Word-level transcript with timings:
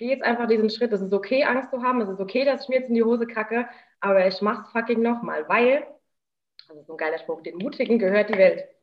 gehe 0.00 0.08
jetzt 0.08 0.24
einfach 0.24 0.48
diesen 0.48 0.70
Schritt. 0.70 0.92
Es 0.92 1.02
ist 1.02 1.12
okay, 1.12 1.44
Angst 1.44 1.70
zu 1.70 1.82
haben. 1.82 2.00
Es 2.00 2.08
ist 2.08 2.20
okay, 2.20 2.44
dass 2.44 2.62
ich 2.64 2.68
mir 2.70 2.76
jetzt 2.80 2.88
in 2.88 2.94
die 2.94 3.04
Hose 3.04 3.26
kacke, 3.26 3.68
aber 4.00 4.26
ich 4.26 4.40
mache 4.40 4.62
es 4.66 4.72
fucking 4.72 5.02
nochmal, 5.02 5.46
weil, 5.48 5.86
das 6.68 6.78
ist 6.78 6.90
ein 6.90 6.96
geiler 6.96 7.18
Spruch, 7.18 7.42
den 7.42 7.58
Mutigen 7.58 7.98
gehört 7.98 8.30
die 8.30 8.38
Welt. 8.38 8.64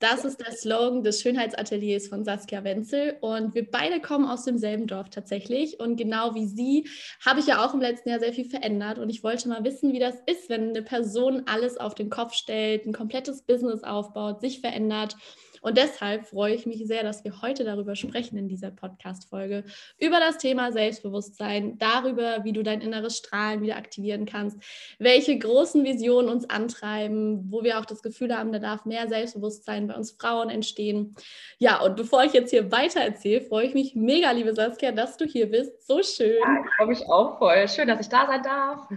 Das 0.00 0.24
ist 0.24 0.40
der 0.40 0.52
Slogan 0.52 1.02
des 1.02 1.20
Schönheitsateliers 1.20 2.08
von 2.08 2.24
Saskia 2.24 2.64
Wenzel. 2.64 3.18
Und 3.20 3.54
wir 3.54 3.70
beide 3.70 4.00
kommen 4.00 4.24
aus 4.24 4.44
demselben 4.44 4.86
Dorf 4.86 5.10
tatsächlich. 5.10 5.78
Und 5.78 5.96
genau 5.96 6.34
wie 6.34 6.46
sie 6.46 6.88
habe 7.24 7.40
ich 7.40 7.46
ja 7.46 7.62
auch 7.62 7.74
im 7.74 7.82
letzten 7.82 8.08
Jahr 8.08 8.18
sehr 8.18 8.32
viel 8.32 8.48
verändert. 8.48 8.98
Und 8.98 9.10
ich 9.10 9.22
wollte 9.22 9.50
mal 9.50 9.62
wissen, 9.62 9.92
wie 9.92 9.98
das 9.98 10.14
ist, 10.24 10.48
wenn 10.48 10.70
eine 10.70 10.82
Person 10.82 11.42
alles 11.44 11.76
auf 11.76 11.94
den 11.94 12.08
Kopf 12.08 12.32
stellt, 12.32 12.86
ein 12.86 12.94
komplettes 12.94 13.42
Business 13.42 13.84
aufbaut, 13.84 14.40
sich 14.40 14.60
verändert 14.60 15.16
und 15.60 15.76
deshalb 15.76 16.26
freue 16.26 16.54
ich 16.54 16.66
mich 16.66 16.86
sehr, 16.86 17.02
dass 17.02 17.24
wir 17.24 17.42
heute 17.42 17.64
darüber 17.64 17.96
sprechen 17.96 18.36
in 18.38 18.48
dieser 18.48 18.70
Podcast-Folge, 18.70 19.64
über 19.98 20.18
das 20.20 20.38
Thema 20.38 20.72
Selbstbewusstsein, 20.72 21.78
darüber, 21.78 22.44
wie 22.44 22.52
du 22.52 22.62
dein 22.62 22.80
inneres 22.80 23.18
Strahlen 23.18 23.62
wieder 23.62 23.76
aktivieren 23.76 24.26
kannst, 24.26 24.58
welche 24.98 25.38
großen 25.38 25.84
Visionen 25.84 26.30
uns 26.30 26.48
antreiben, 26.48 27.50
wo 27.50 27.62
wir 27.62 27.78
auch 27.78 27.84
das 27.84 28.02
Gefühl 28.02 28.36
haben, 28.36 28.52
da 28.52 28.58
darf 28.58 28.84
mehr 28.84 29.08
Selbstbewusstsein 29.08 29.86
bei 29.86 29.94
uns 29.94 30.12
Frauen 30.12 30.50
entstehen. 30.50 31.14
Ja, 31.58 31.80
und 31.80 31.96
bevor 31.96 32.24
ich 32.24 32.32
jetzt 32.32 32.50
hier 32.50 32.72
weiter 32.72 33.00
erzähle, 33.00 33.42
freue 33.42 33.66
ich 33.66 33.74
mich 33.74 33.94
mega, 33.94 34.30
liebe 34.30 34.54
Saskia, 34.54 34.92
dass 34.92 35.16
du 35.16 35.26
hier 35.26 35.50
bist. 35.50 35.86
So 35.86 36.02
schön. 36.02 36.38
Ja, 36.40 36.64
ich 36.64 36.70
freue 36.76 36.86
mich 36.86 37.06
auch 37.06 37.38
voll. 37.38 37.68
Schön, 37.68 37.88
dass 37.88 38.00
ich 38.00 38.08
da 38.08 38.26
sein 38.26 38.42
darf. 38.42 38.88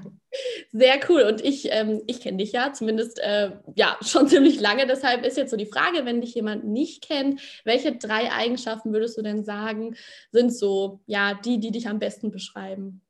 Sehr 0.72 0.96
cool. 1.10 1.24
Und 1.24 1.44
ich, 1.44 1.72
ähm, 1.72 2.02
ich 2.08 2.22
kenne 2.22 2.38
dich 2.38 2.52
ja 2.52 2.74
zumindest 2.74 3.20
äh, 3.20 3.52
ja, 3.76 3.98
schon 4.02 4.28
ziemlich 4.28 4.60
lange. 4.60 4.88
Deshalb 4.88 5.26
ist 5.26 5.38
jetzt 5.38 5.52
so 5.52 5.58
die 5.58 5.66
Frage, 5.66 6.06
wenn 6.06 6.22
dich 6.22 6.34
jemand 6.36 6.66
nicht 6.66 7.08
kennt, 7.08 7.42
welche 7.64 7.96
drei 7.96 8.32
Eigenschaften 8.32 8.94
würdest 8.94 9.18
du 9.18 9.22
denn 9.22 9.44
sagen, 9.44 9.96
sind 10.32 10.54
so 10.54 11.00
ja, 11.06 11.34
die, 11.34 11.60
die 11.60 11.72
dich 11.72 11.88
am 11.88 12.00
besten 12.00 12.32
beschreiben? 12.32 13.02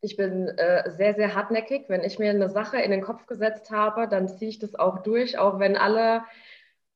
Ich 0.00 0.16
bin 0.16 0.48
äh, 0.48 0.90
sehr, 0.90 1.14
sehr 1.14 1.34
hartnäckig. 1.34 1.86
Wenn 1.88 2.04
ich 2.04 2.18
mir 2.18 2.30
eine 2.30 2.48
Sache 2.48 2.78
in 2.78 2.90
den 2.90 3.02
Kopf 3.02 3.26
gesetzt 3.26 3.70
habe, 3.70 4.08
dann 4.08 4.28
ziehe 4.28 4.50
ich 4.50 4.58
das 4.58 4.74
auch 4.74 5.02
durch, 5.02 5.38
auch 5.38 5.58
wenn 5.58 5.76
alle 5.76 6.22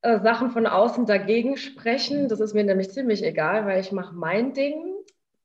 äh, 0.03 0.19
Sachen 0.21 0.51
von 0.51 0.67
außen 0.67 1.07
dagegen 1.07 1.57
sprechen. 1.57 2.29
Das 2.29 2.41
ist 2.41 2.55
mir 2.55 2.65
nämlich 2.65 2.91
ziemlich 2.91 3.25
egal, 3.25 3.67
weil 3.67 3.81
ich 3.81 3.93
mache 3.93 4.15
mein 4.15 4.53
Ding 4.53 4.90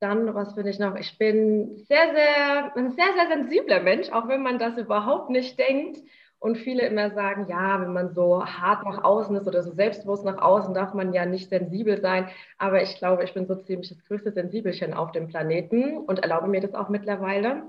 dann, 0.06 0.36
was 0.36 0.54
bin 0.54 0.68
ich 0.68 0.78
noch? 0.78 0.96
Ich 0.96 1.18
bin 1.18 1.78
sehr, 1.78 2.14
sehr, 2.14 2.76
ein 2.76 2.92
sehr, 2.92 3.08
sehr 3.16 3.28
sensibler 3.28 3.82
Mensch, 3.82 4.10
auch 4.12 4.28
wenn 4.28 4.44
man 4.44 4.60
das 4.60 4.78
überhaupt 4.78 5.30
nicht 5.32 5.58
denkt. 5.58 6.00
Und 6.38 6.58
viele 6.58 6.86
immer 6.86 7.10
sagen, 7.10 7.48
ja, 7.50 7.82
wenn 7.82 7.94
man 7.94 8.14
so 8.14 8.46
hart 8.46 8.86
nach 8.86 9.04
außen 9.04 9.36
ist 9.36 9.48
oder 9.48 9.64
so 9.64 9.72
selbstbewusst 9.72 10.24
nach 10.24 10.38
außen, 10.38 10.76
darf 10.76 10.94
man 10.94 11.12
ja 11.12 11.26
nicht 11.26 11.50
sensibel 11.50 12.00
sein. 12.00 12.28
Aber 12.60 12.84
ich 12.84 12.98
glaube, 12.98 13.24
ich 13.24 13.34
bin 13.34 13.48
so 13.48 13.56
ziemlich 13.56 13.90
das 13.90 14.06
größte 14.06 14.32
Sensibelchen 14.32 14.94
auf 14.94 15.12
dem 15.12 15.28
Planeten 15.28 15.98
und 15.98 16.20
erlaube 16.20 16.48
mir 16.48 16.62
das 16.62 16.76
auch 16.76 16.90
mittlerweile. 16.90 17.64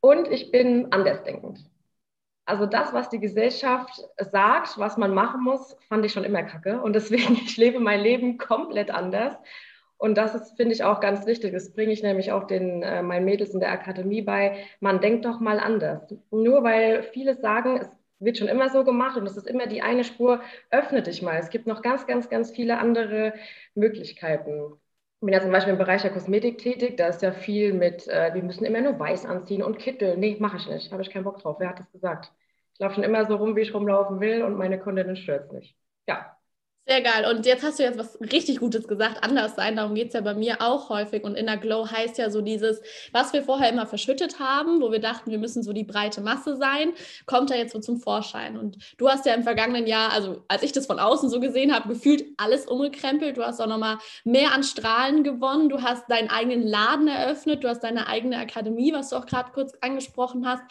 Und 0.00 0.28
ich 0.28 0.50
bin 0.50 0.92
andersdenkend. 0.92 1.58
Also 2.46 2.64
das, 2.64 2.94
was 2.94 3.10
die 3.10 3.20
Gesellschaft 3.20 4.02
sagt, 4.18 4.78
was 4.78 4.96
man 4.96 5.12
machen 5.12 5.42
muss, 5.42 5.76
fand 5.88 6.06
ich 6.06 6.12
schon 6.12 6.24
immer 6.24 6.42
kacke. 6.42 6.80
Und 6.80 6.94
deswegen, 6.94 7.34
ich 7.44 7.58
lebe 7.58 7.80
mein 7.80 8.00
Leben 8.00 8.38
komplett 8.38 8.90
anders. 8.90 9.36
Und 10.04 10.16
das 10.18 10.34
ist, 10.34 10.54
finde 10.58 10.74
ich, 10.74 10.84
auch 10.84 11.00
ganz 11.00 11.24
wichtig. 11.24 11.52
Das 11.52 11.72
bringe 11.72 11.90
ich 11.94 12.02
nämlich 12.02 12.30
auch 12.30 12.46
den, 12.46 12.82
äh, 12.82 13.02
meinen 13.02 13.24
Mädels 13.24 13.54
in 13.54 13.60
der 13.60 13.72
Akademie 13.72 14.20
bei. 14.20 14.66
Man 14.80 15.00
denkt 15.00 15.24
doch 15.24 15.40
mal 15.40 15.58
anders. 15.58 16.14
Nur 16.30 16.62
weil 16.62 17.04
viele 17.04 17.36
sagen, 17.36 17.78
es 17.78 17.88
wird 18.18 18.36
schon 18.36 18.48
immer 18.48 18.68
so 18.68 18.84
gemacht 18.84 19.16
und 19.16 19.26
es 19.26 19.38
ist 19.38 19.46
immer 19.46 19.66
die 19.66 19.80
eine 19.80 20.04
Spur, 20.04 20.42
öffne 20.70 21.00
dich 21.02 21.22
mal. 21.22 21.38
Es 21.38 21.48
gibt 21.48 21.66
noch 21.66 21.80
ganz, 21.80 22.06
ganz, 22.06 22.28
ganz 22.28 22.50
viele 22.50 22.76
andere 22.78 23.32
Möglichkeiten. 23.74 24.74
Ich 25.14 25.20
bin 25.20 25.32
ja 25.32 25.40
zum 25.40 25.50
Beispiel 25.52 25.72
im 25.72 25.78
Bereich 25.78 26.02
der 26.02 26.12
Kosmetik 26.12 26.58
tätig. 26.58 26.98
Da 26.98 27.08
ist 27.08 27.22
ja 27.22 27.32
viel 27.32 27.72
mit, 27.72 28.06
äh, 28.06 28.34
wir 28.34 28.42
müssen 28.42 28.66
immer 28.66 28.82
nur 28.82 28.98
weiß 28.98 29.24
anziehen 29.24 29.62
und 29.62 29.78
Kittel. 29.78 30.18
Nee, 30.18 30.36
mache 30.38 30.58
ich 30.58 30.68
nicht. 30.68 30.92
Habe 30.92 31.00
ich 31.00 31.08
keinen 31.08 31.24
Bock 31.24 31.38
drauf. 31.40 31.56
Wer 31.60 31.70
hat 31.70 31.78
das 31.78 31.90
gesagt? 31.92 32.30
Ich 32.74 32.80
laufe 32.80 32.96
schon 32.96 33.04
immer 33.04 33.24
so 33.24 33.36
rum, 33.36 33.56
wie 33.56 33.62
ich 33.62 33.72
rumlaufen 33.72 34.20
will 34.20 34.42
und 34.42 34.58
meine 34.58 34.78
Kundinnen 34.78 35.16
stört 35.16 35.46
es 35.46 35.52
nicht. 35.52 35.76
Ja, 36.06 36.33
sehr 36.86 37.00
geil. 37.00 37.24
Und 37.34 37.46
jetzt 37.46 37.64
hast 37.64 37.78
du 37.78 37.82
jetzt 37.82 37.98
was 37.98 38.20
richtig 38.20 38.60
Gutes 38.60 38.86
gesagt, 38.86 39.24
anders 39.24 39.54
sein. 39.56 39.76
Darum 39.76 39.94
geht 39.94 40.08
es 40.08 40.14
ja 40.14 40.20
bei 40.20 40.34
mir 40.34 40.60
auch 40.60 40.90
häufig. 40.90 41.24
Und 41.24 41.34
Inner 41.34 41.56
Glow 41.56 41.90
heißt 41.90 42.18
ja 42.18 42.28
so 42.28 42.42
dieses, 42.42 42.82
was 43.10 43.32
wir 43.32 43.42
vorher 43.42 43.70
immer 43.70 43.86
verschüttet 43.86 44.38
haben, 44.38 44.82
wo 44.82 44.92
wir 44.92 44.98
dachten, 44.98 45.30
wir 45.30 45.38
müssen 45.38 45.62
so 45.62 45.72
die 45.72 45.84
breite 45.84 46.20
Masse 46.20 46.56
sein, 46.56 46.92
kommt 47.24 47.48
da 47.48 47.54
jetzt 47.54 47.72
so 47.72 47.80
zum 47.80 47.96
Vorschein. 47.96 48.58
Und 48.58 48.76
du 48.98 49.08
hast 49.08 49.24
ja 49.24 49.32
im 49.32 49.44
vergangenen 49.44 49.86
Jahr, 49.86 50.12
also 50.12 50.44
als 50.48 50.62
ich 50.62 50.72
das 50.72 50.84
von 50.84 50.98
außen 50.98 51.30
so 51.30 51.40
gesehen 51.40 51.74
habe, 51.74 51.88
gefühlt 51.88 52.26
alles 52.36 52.66
umgekrempelt. 52.66 53.38
Du 53.38 53.44
hast 53.44 53.62
auch 53.62 53.66
nochmal 53.66 53.96
mehr 54.24 54.52
an 54.52 54.62
Strahlen 54.62 55.24
gewonnen. 55.24 55.70
Du 55.70 55.80
hast 55.80 56.10
deinen 56.10 56.28
eigenen 56.28 56.66
Laden 56.66 57.08
eröffnet. 57.08 57.64
Du 57.64 57.68
hast 57.68 57.80
deine 57.82 58.08
eigene 58.08 58.36
Akademie, 58.36 58.92
was 58.92 59.08
du 59.08 59.16
auch 59.16 59.26
gerade 59.26 59.52
kurz 59.52 59.72
angesprochen 59.80 60.46
hast. 60.46 60.62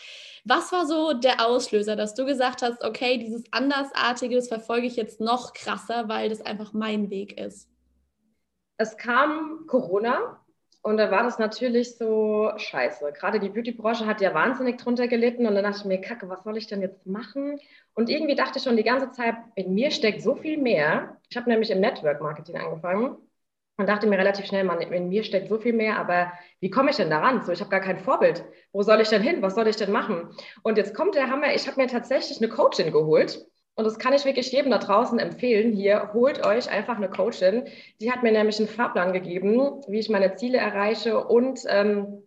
Was 0.46 0.72
war 0.72 0.86
so 0.86 1.14
der 1.14 1.48
Auslöser, 1.48 1.96
dass 1.96 2.14
du 2.14 2.26
gesagt 2.26 2.62
hast, 2.62 2.84
okay, 2.84 3.18
dieses 3.18 3.44
Andersartige, 3.52 4.36
das 4.36 4.50
verfolge 4.50 4.86
ich 4.86 4.96
jetzt 4.96 5.20
noch 5.20 5.54
krasser, 5.54 6.03
weil 6.08 6.30
das 6.30 6.42
einfach 6.42 6.74
mein 6.74 7.10
Weg 7.10 7.40
ist? 7.40 7.70
Es 8.78 8.98
kam 8.98 9.66
Corona 9.68 10.44
und 10.82 10.98
da 10.98 11.10
war 11.12 11.24
das 11.24 11.40
natürlich 11.40 11.96
so 11.98 12.52
scheiße. 12.58 13.14
Gerade 13.14 13.40
die 13.40 13.50
Beauty-Branche 13.50 14.06
hat 14.06 14.20
ja 14.20 14.34
wahnsinnig 14.34 14.78
drunter 14.78 15.08
gelitten 15.08 15.48
und 15.48 15.56
dann 15.56 15.64
dachte 15.64 15.80
ich 15.80 15.86
mir, 15.86 16.02
Kacke, 16.02 16.28
was 16.28 16.44
soll 16.44 16.58
ich 16.58 16.68
denn 16.68 16.82
jetzt 16.82 17.06
machen? 17.06 17.60
Und 17.94 18.10
irgendwie 18.10 18.36
dachte 18.36 18.58
ich 18.58 18.64
schon 18.64 18.76
die 18.76 18.84
ganze 18.84 19.12
Zeit, 19.12 19.36
in 19.56 19.74
mir 19.74 19.92
steckt 19.92 20.22
so 20.22 20.36
viel 20.36 20.58
mehr. 20.58 21.18
Ich 21.30 21.38
habe 21.38 21.50
nämlich 21.50 21.72
im 21.72 21.80
Network-Marketing 21.80 22.58
angefangen 22.58 23.16
und 23.78 23.88
dachte 23.88 24.08
mir 24.08 24.18
relativ 24.18 24.46
schnell, 24.46 24.66
man, 24.66 24.82
in 24.82 25.10
mir 25.10 25.24
steckt 25.24 25.48
so 25.48 25.58
viel 25.58 25.74
mehr, 25.74 25.98
aber 25.98 26.34
wie 26.60 26.70
komme 26.70 26.90
ich 26.90 26.98
denn 26.98 27.10
daran? 27.10 27.42
So, 27.44 27.52
ich 27.52 27.62
habe 27.62 27.72
gar 27.72 27.80
kein 27.80 28.00
Vorbild. 28.00 28.44
Wo 28.72 28.84
soll 28.84 29.00
ich 29.00 29.10
denn 29.10 29.22
hin? 29.22 29.42
Was 29.42 29.56
soll 29.56 29.68
ich 29.68 29.78
denn 29.78 29.92
machen? 29.92 30.36
Und 30.64 30.78
jetzt 30.78 30.94
kommt 30.94 31.16
der 31.16 31.30
Hammer, 31.30 31.56
ich 31.56 31.66
habe 31.68 31.82
mir 31.82 31.88
tatsächlich 31.88 32.40
eine 32.40 32.50
Coachin 32.50 32.92
geholt. 32.92 33.46
Und 33.76 33.86
das 33.86 33.98
kann 33.98 34.14
ich 34.14 34.26
wirklich 34.26 34.52
jedem 34.52 34.72
da 34.72 34.78
draußen 34.78 35.18
empfehlen. 35.18 35.74
Hier, 35.74 36.12
holt 36.14 36.46
euch 36.46 36.70
einfach 36.70 36.98
eine 36.98 37.10
Coachin. 37.10 37.66
Die 38.00 38.12
hat 38.12 38.22
mir 38.22 38.32
nämlich 38.32 38.60
einen 38.60 38.68
Fahrplan 38.68 39.14
gegeben, 39.14 39.82
wie 39.88 40.00
ich 40.00 40.10
meine 40.10 40.36
Ziele 40.36 40.60
erreiche. 40.60 41.26
Und 41.26 41.62
ähm, 41.68 42.24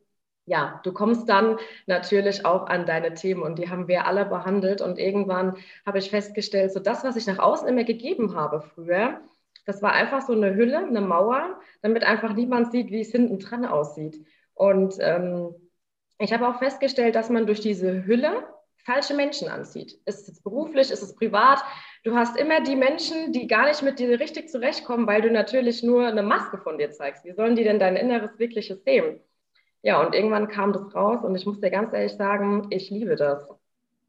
ja, 0.46 0.80
du 0.82 0.92
kommst 0.92 1.28
dann 1.28 1.58
natürlich 1.86 2.44
auch 2.44 2.66
an 2.66 2.84
deine 2.86 3.14
Themen. 3.14 3.42
Und 3.42 3.58
die 3.58 3.70
haben 3.70 3.86
wir 3.86 4.06
alle 4.06 4.24
behandelt. 4.24 4.80
Und 4.80 4.98
irgendwann 4.98 5.56
habe 5.84 5.98
ich 5.98 6.10
festgestellt, 6.10 6.72
so 6.72 6.80
das, 6.80 7.04
was 7.04 7.16
ich 7.16 7.26
nach 7.28 7.38
außen 7.38 7.68
immer 7.68 7.84
gegeben 7.84 8.34
habe 8.34 8.60
früher, 8.74 9.20
das 9.66 9.82
war 9.82 9.92
einfach 9.92 10.22
so 10.22 10.32
eine 10.32 10.54
Hülle, 10.54 10.78
eine 10.78 11.00
Mauer, 11.00 11.60
damit 11.82 12.04
einfach 12.04 12.34
niemand 12.34 12.72
sieht, 12.72 12.90
wie 12.90 13.00
es 13.00 13.10
hinten 13.10 13.38
dran 13.38 13.64
aussieht. 13.64 14.24
Und 14.54 14.96
ähm, 15.00 15.54
ich 16.18 16.32
habe 16.32 16.48
auch 16.48 16.58
festgestellt, 16.58 17.14
dass 17.14 17.30
man 17.30 17.46
durch 17.46 17.60
diese 17.60 18.04
Hülle 18.06 18.44
falsche 18.86 19.14
Menschen 19.14 19.48
anzieht. 19.48 19.98
Ist 20.06 20.28
es 20.28 20.40
beruflich, 20.40 20.90
ist 20.90 21.02
es 21.02 21.14
privat? 21.14 21.62
Du 22.04 22.14
hast 22.14 22.38
immer 22.38 22.62
die 22.62 22.76
Menschen, 22.76 23.32
die 23.32 23.46
gar 23.46 23.66
nicht 23.66 23.82
mit 23.82 23.98
dir 23.98 24.18
richtig 24.18 24.48
zurechtkommen, 24.48 25.06
weil 25.06 25.20
du 25.20 25.30
natürlich 25.30 25.82
nur 25.82 26.06
eine 26.06 26.22
Maske 26.22 26.58
von 26.58 26.78
dir 26.78 26.92
zeigst. 26.92 27.24
Wie 27.24 27.32
sollen 27.32 27.56
die 27.56 27.64
denn 27.64 27.78
dein 27.78 27.96
inneres, 27.96 28.38
wirkliches 28.38 28.82
sehen? 28.84 29.20
Ja, 29.82 30.00
und 30.00 30.14
irgendwann 30.14 30.48
kam 30.48 30.72
das 30.72 30.94
raus 30.94 31.22
und 31.22 31.34
ich 31.34 31.44
muss 31.44 31.60
dir 31.60 31.70
ganz 31.70 31.92
ehrlich 31.92 32.12
sagen, 32.12 32.68
ich 32.70 32.88
liebe 32.90 33.16
das. 33.16 33.46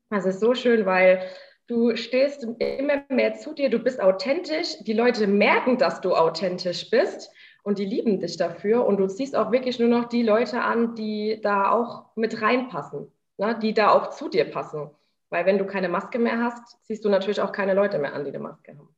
Das 0.09 0.25
ist 0.25 0.39
so 0.39 0.53
schön, 0.53 0.85
weil 0.85 1.21
Du 1.67 1.97
stehst 1.97 2.47
immer 2.59 3.03
mehr 3.09 3.33
zu 3.33 3.53
dir, 3.53 3.69
du 3.69 3.79
bist 3.79 4.01
authentisch. 4.01 4.77
Die 4.85 4.93
Leute 4.93 5.27
merken, 5.27 5.77
dass 5.77 5.99
du 5.99 6.15
authentisch 6.15 6.89
bist 6.89 7.29
und 7.63 7.77
die 7.77 7.85
lieben 7.85 8.21
dich 8.21 8.37
dafür. 8.37 8.85
Und 8.85 8.97
du 8.97 9.07
ziehst 9.07 9.35
auch 9.35 9.51
wirklich 9.51 9.77
nur 9.77 9.89
noch 9.89 10.05
die 10.05 10.23
Leute 10.23 10.61
an, 10.61 10.95
die 10.95 11.41
da 11.43 11.69
auch 11.71 12.05
mit 12.15 12.41
reinpassen, 12.41 13.11
ne? 13.37 13.57
die 13.59 13.73
da 13.73 13.91
auch 13.91 14.09
zu 14.09 14.29
dir 14.29 14.49
passen. 14.49 14.91
Weil 15.29 15.45
wenn 15.45 15.57
du 15.57 15.65
keine 15.65 15.89
Maske 15.89 16.19
mehr 16.19 16.41
hast, 16.41 16.83
ziehst 16.85 17.03
du 17.03 17.09
natürlich 17.09 17.41
auch 17.41 17.51
keine 17.51 17.73
Leute 17.73 17.99
mehr 17.99 18.13
an, 18.13 18.23
die 18.23 18.31
eine 18.31 18.39
Maske 18.39 18.77
haben. 18.77 18.96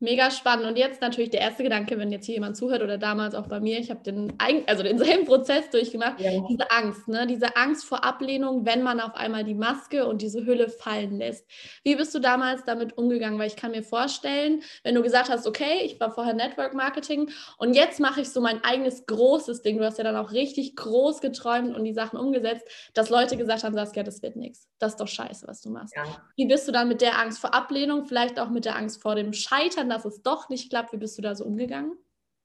Mega 0.00 0.30
spannend. 0.30 0.66
Und 0.66 0.76
jetzt 0.76 1.00
natürlich 1.00 1.30
der 1.30 1.40
erste 1.40 1.62
Gedanke, 1.62 1.96
wenn 1.98 2.10
jetzt 2.10 2.26
hier 2.26 2.34
jemand 2.34 2.56
zuhört 2.56 2.82
oder 2.82 2.98
damals 2.98 3.34
auch 3.34 3.46
bei 3.46 3.60
mir, 3.60 3.78
ich 3.78 3.90
habe 3.90 4.02
den 4.02 4.32
also 4.66 4.82
denselben 4.82 5.24
Prozess 5.26 5.70
durchgemacht, 5.70 6.20
ja. 6.20 6.32
diese 6.48 6.70
Angst, 6.72 7.06
ne? 7.06 7.26
diese 7.26 7.56
Angst 7.56 7.84
vor 7.84 8.04
Ablehnung, 8.04 8.66
wenn 8.66 8.82
man 8.82 9.00
auf 9.00 9.14
einmal 9.14 9.44
die 9.44 9.54
Maske 9.54 10.06
und 10.06 10.20
diese 10.20 10.44
Hülle 10.44 10.68
fallen 10.68 11.18
lässt. 11.18 11.46
Wie 11.84 11.94
bist 11.94 12.14
du 12.14 12.18
damals 12.18 12.64
damit 12.64 12.98
umgegangen? 12.98 13.38
Weil 13.38 13.46
ich 13.46 13.56
kann 13.56 13.70
mir 13.70 13.84
vorstellen, 13.84 14.62
wenn 14.82 14.96
du 14.96 15.02
gesagt 15.02 15.30
hast, 15.30 15.46
okay, 15.46 15.82
ich 15.84 15.98
war 16.00 16.12
vorher 16.12 16.34
Network 16.34 16.74
Marketing 16.74 17.30
und 17.58 17.74
jetzt 17.74 18.00
mache 18.00 18.20
ich 18.20 18.28
so 18.30 18.40
mein 18.40 18.64
eigenes 18.64 19.06
großes 19.06 19.62
Ding, 19.62 19.78
du 19.78 19.84
hast 19.84 19.98
ja 19.98 20.04
dann 20.04 20.16
auch 20.16 20.32
richtig 20.32 20.74
groß 20.74 21.20
geträumt 21.20 21.74
und 21.74 21.84
die 21.84 21.94
Sachen 21.94 22.18
umgesetzt, 22.18 22.66
dass 22.94 23.10
Leute 23.10 23.36
gesagt 23.36 23.62
haben, 23.62 23.74
Saskia, 23.74 24.02
das 24.02 24.22
wird 24.22 24.36
nichts. 24.36 24.68
Das 24.78 24.92
ist 24.92 25.00
doch 25.00 25.08
scheiße, 25.08 25.46
was 25.46 25.62
du 25.62 25.70
machst. 25.70 25.94
Ja. 25.96 26.02
Wie 26.36 26.46
bist 26.46 26.66
du 26.66 26.72
dann 26.72 26.88
mit 26.88 27.00
der 27.00 27.18
Angst 27.18 27.38
vor 27.38 27.54
Ablehnung, 27.54 28.04
vielleicht 28.04 28.40
auch 28.40 28.50
mit 28.50 28.64
der 28.64 28.76
Angst 28.76 29.00
vor 29.00 29.14
dem 29.14 29.32
Scheitern, 29.32 29.83
dass 29.88 30.04
es 30.04 30.22
doch 30.22 30.48
nicht 30.48 30.70
klappt. 30.70 30.92
Wie 30.92 30.96
bist 30.96 31.16
du 31.18 31.22
da 31.22 31.34
so 31.34 31.44
umgegangen? 31.44 31.96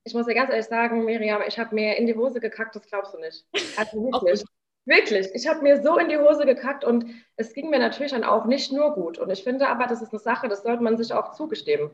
Ich 0.03 0.13
muss 0.13 0.25
dir 0.25 0.33
ganz 0.33 0.49
ehrlich 0.49 0.67
sagen, 0.67 1.05
Miriam, 1.05 1.41
ich 1.47 1.59
habe 1.59 1.75
mir 1.75 1.97
in 1.97 2.07
die 2.07 2.15
Hose 2.15 2.39
gekackt, 2.39 2.75
das 2.75 2.87
glaubst 2.87 3.13
du 3.13 3.19
nicht. 3.19 3.45
Also 3.77 4.03
wirklich. 4.11 4.43
Wirklich, 4.85 5.29
ich 5.35 5.47
habe 5.47 5.61
mir 5.61 5.83
so 5.83 5.97
in 5.99 6.09
die 6.09 6.17
Hose 6.17 6.45
gekackt 6.45 6.83
und 6.83 7.05
es 7.35 7.53
ging 7.53 7.69
mir 7.69 7.77
natürlich 7.77 8.11
dann 8.11 8.23
auch 8.23 8.45
nicht 8.45 8.71
nur 8.71 8.93
gut. 8.95 9.19
Und 9.19 9.29
ich 9.29 9.43
finde 9.43 9.67
aber, 9.67 9.85
das 9.85 10.01
ist 10.01 10.11
eine 10.11 10.19
Sache, 10.19 10.47
das 10.47 10.63
sollte 10.63 10.81
man 10.81 10.97
sich 10.97 11.13
auch 11.13 11.31
zugestehen. 11.33 11.91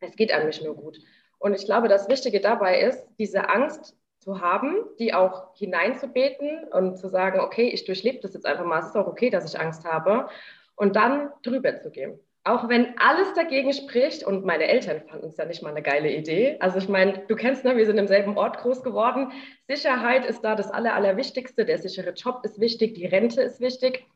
Es 0.00 0.16
geht 0.16 0.32
einem 0.32 0.48
nicht 0.48 0.62
nur 0.62 0.74
gut. 0.74 0.98
Und 1.38 1.54
ich 1.54 1.64
glaube, 1.64 1.88
das 1.88 2.08
Wichtige 2.10 2.40
dabei 2.40 2.80
ist, 2.80 3.06
diese 3.18 3.48
Angst 3.48 3.96
zu 4.18 4.40
haben, 4.40 4.84
die 4.98 5.14
auch 5.14 5.54
hineinzubeten 5.56 6.64
und 6.72 6.98
zu 6.98 7.08
sagen, 7.08 7.40
okay, 7.40 7.68
ich 7.68 7.84
durchlebe 7.84 8.18
das 8.20 8.34
jetzt 8.34 8.44
einfach 8.44 8.64
mal, 8.66 8.80
es 8.80 8.88
ist 8.88 8.96
auch 8.96 9.06
okay, 9.06 9.30
dass 9.30 9.50
ich 9.50 9.58
Angst 9.58 9.84
habe, 9.84 10.28
und 10.74 10.94
dann 10.94 11.30
drüber 11.42 11.78
zu 11.78 11.90
gehen. 11.90 12.20
Auch 12.46 12.68
wenn 12.68 12.96
alles 12.96 13.32
dagegen 13.34 13.72
spricht 13.72 14.22
und 14.22 14.44
meine 14.44 14.68
Eltern 14.68 15.00
fanden 15.00 15.26
es 15.26 15.36
ja 15.36 15.46
nicht 15.46 15.64
mal 15.64 15.70
eine 15.70 15.82
geile 15.82 16.12
Idee. 16.12 16.56
Also 16.60 16.78
ich 16.78 16.88
meine, 16.88 17.24
du 17.26 17.34
kennst, 17.34 17.64
ne, 17.64 17.76
wir 17.76 17.84
sind 17.86 17.98
im 17.98 18.06
selben 18.06 18.38
Ort 18.38 18.58
groß 18.58 18.84
geworden. 18.84 19.32
Sicherheit 19.66 20.24
ist 20.24 20.42
da 20.42 20.54
das 20.54 20.70
Aller, 20.70 20.94
Allerwichtigste. 20.94 21.64
Der 21.64 21.78
sichere 21.78 22.12
Job 22.12 22.42
ist 22.44 22.60
wichtig, 22.60 22.94
die 22.94 23.06
Rente 23.06 23.42
ist 23.42 23.58
wichtig. 23.60 24.06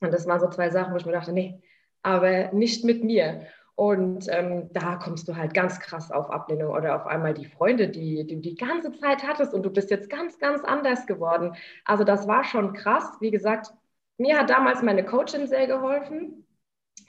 Und 0.00 0.12
das 0.12 0.26
waren 0.26 0.40
so 0.40 0.48
zwei 0.48 0.70
Sachen, 0.70 0.92
wo 0.92 0.96
ich 0.96 1.06
mir 1.06 1.12
dachte, 1.12 1.32
nee, 1.32 1.62
aber 2.02 2.52
nicht 2.52 2.84
mit 2.84 3.04
mir. 3.04 3.46
Und 3.76 4.26
ähm, 4.28 4.70
da 4.72 4.96
kommst 4.96 5.28
du 5.28 5.36
halt 5.36 5.54
ganz 5.54 5.78
krass 5.78 6.10
auf 6.10 6.30
Ablehnung 6.32 6.72
oder 6.72 6.96
auf 6.96 7.06
einmal 7.06 7.32
die 7.32 7.46
Freunde, 7.46 7.88
die 7.88 8.26
du 8.26 8.34
die, 8.34 8.40
die 8.40 8.56
ganze 8.56 8.90
Zeit 8.90 9.22
hattest 9.22 9.54
und 9.54 9.62
du 9.62 9.70
bist 9.70 9.88
jetzt 9.92 10.10
ganz, 10.10 10.40
ganz 10.40 10.64
anders 10.64 11.06
geworden. 11.06 11.54
Also 11.84 12.02
das 12.02 12.26
war 12.26 12.42
schon 12.42 12.72
krass. 12.72 13.04
Wie 13.20 13.30
gesagt, 13.30 13.72
mir 14.18 14.36
hat 14.36 14.50
damals 14.50 14.82
meine 14.82 15.04
Coachin 15.04 15.46
sehr 15.46 15.68
geholfen 15.68 16.44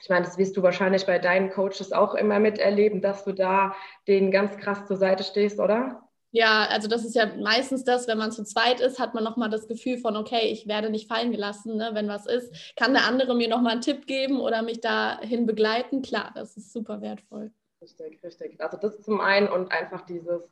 ich 0.00 0.08
meine, 0.08 0.24
das 0.24 0.36
wirst 0.36 0.56
du 0.56 0.62
wahrscheinlich 0.62 1.06
bei 1.06 1.18
deinen 1.18 1.50
Coaches 1.50 1.92
auch 1.92 2.14
immer 2.14 2.38
miterleben, 2.38 3.00
dass 3.00 3.24
du 3.24 3.32
da 3.32 3.74
denen 4.06 4.30
ganz 4.30 4.56
krass 4.58 4.86
zur 4.86 4.96
Seite 4.96 5.24
stehst, 5.24 5.58
oder? 5.58 6.02
Ja, 6.30 6.66
also 6.68 6.88
das 6.88 7.04
ist 7.04 7.14
ja 7.14 7.26
meistens 7.36 7.84
das, 7.84 8.08
wenn 8.08 8.18
man 8.18 8.32
zu 8.32 8.44
zweit 8.44 8.80
ist, 8.80 8.98
hat 8.98 9.14
man 9.14 9.22
nochmal 9.22 9.50
das 9.50 9.68
Gefühl 9.68 9.98
von, 9.98 10.16
okay, 10.16 10.50
ich 10.50 10.66
werde 10.66 10.90
nicht 10.90 11.08
fallen 11.08 11.30
gelassen, 11.30 11.76
ne? 11.76 11.90
wenn 11.92 12.08
was 12.08 12.26
ist. 12.26 12.74
Kann 12.76 12.92
der 12.92 13.04
andere 13.04 13.36
mir 13.36 13.48
nochmal 13.48 13.72
einen 13.72 13.82
Tipp 13.82 14.06
geben 14.06 14.40
oder 14.40 14.62
mich 14.62 14.80
dahin 14.80 15.46
begleiten? 15.46 16.02
Klar, 16.02 16.32
das 16.34 16.56
ist 16.56 16.72
super 16.72 17.00
wertvoll. 17.00 17.52
Richtig, 17.80 18.20
richtig. 18.24 18.60
Also 18.60 18.76
das 18.76 19.00
zum 19.00 19.20
einen 19.20 19.48
und 19.48 19.70
einfach 19.70 20.04
dieses 20.06 20.42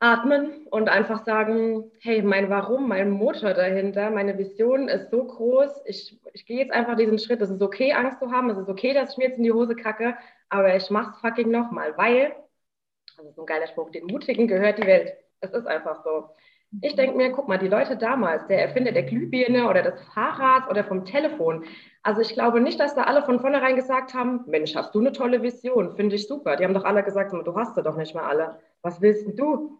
atmen 0.00 0.66
und 0.70 0.88
einfach 0.88 1.24
sagen, 1.24 1.90
hey, 2.00 2.22
mein 2.22 2.50
Warum, 2.50 2.88
mein 2.88 3.10
Motor 3.10 3.54
dahinter, 3.54 4.10
meine 4.10 4.38
Vision 4.38 4.88
ist 4.88 5.10
so 5.10 5.24
groß, 5.24 5.82
ich, 5.86 6.20
ich 6.32 6.46
gehe 6.46 6.58
jetzt 6.58 6.72
einfach 6.72 6.96
diesen 6.96 7.18
Schritt, 7.18 7.40
es 7.40 7.50
ist 7.50 7.62
okay, 7.62 7.92
Angst 7.92 8.20
zu 8.20 8.30
haben, 8.30 8.48
es 8.50 8.58
ist 8.58 8.68
okay, 8.68 8.94
dass 8.94 9.12
ich 9.12 9.18
mir 9.18 9.24
jetzt 9.28 9.38
in 9.38 9.44
die 9.44 9.52
Hose 9.52 9.74
kacke, 9.74 10.16
aber 10.48 10.76
ich 10.76 10.88
mach's 10.90 11.20
fucking 11.20 11.50
nochmal, 11.50 11.96
weil, 11.96 12.32
das 13.16 13.26
ist 13.26 13.38
ein 13.38 13.46
geiler 13.46 13.66
Spruch, 13.66 13.90
den 13.90 14.06
Mutigen 14.06 14.46
gehört 14.46 14.78
die 14.78 14.86
Welt. 14.86 15.14
Es 15.40 15.52
ist 15.52 15.66
einfach 15.66 16.02
so. 16.04 16.30
Ich 16.82 16.94
denke 16.96 17.16
mir, 17.16 17.32
guck 17.32 17.48
mal, 17.48 17.58
die 17.58 17.68
Leute 17.68 17.96
damals, 17.96 18.46
der 18.46 18.60
Erfinder 18.60 18.92
der 18.92 19.04
Glühbirne 19.04 19.68
oder 19.68 19.82
des 19.82 20.00
Fahrrads 20.12 20.68
oder 20.68 20.84
vom 20.84 21.04
Telefon, 21.06 21.64
also 22.02 22.20
ich 22.20 22.34
glaube 22.34 22.60
nicht, 22.60 22.78
dass 22.78 22.94
da 22.94 23.04
alle 23.04 23.22
von 23.22 23.40
vornherein 23.40 23.74
gesagt 23.76 24.14
haben, 24.14 24.44
Mensch, 24.46 24.74
hast 24.76 24.94
du 24.94 25.00
eine 25.00 25.12
tolle 25.12 25.42
Vision, 25.42 25.96
finde 25.96 26.16
ich 26.16 26.28
super. 26.28 26.56
Die 26.56 26.64
haben 26.64 26.74
doch 26.74 26.84
alle 26.84 27.02
gesagt, 27.02 27.32
du 27.32 27.56
hast 27.56 27.74
sie 27.74 27.82
doch 27.82 27.96
nicht 27.96 28.14
mal 28.14 28.24
alle. 28.24 28.60
Was 28.82 29.00
willst 29.00 29.26
denn 29.26 29.36
du? 29.36 29.78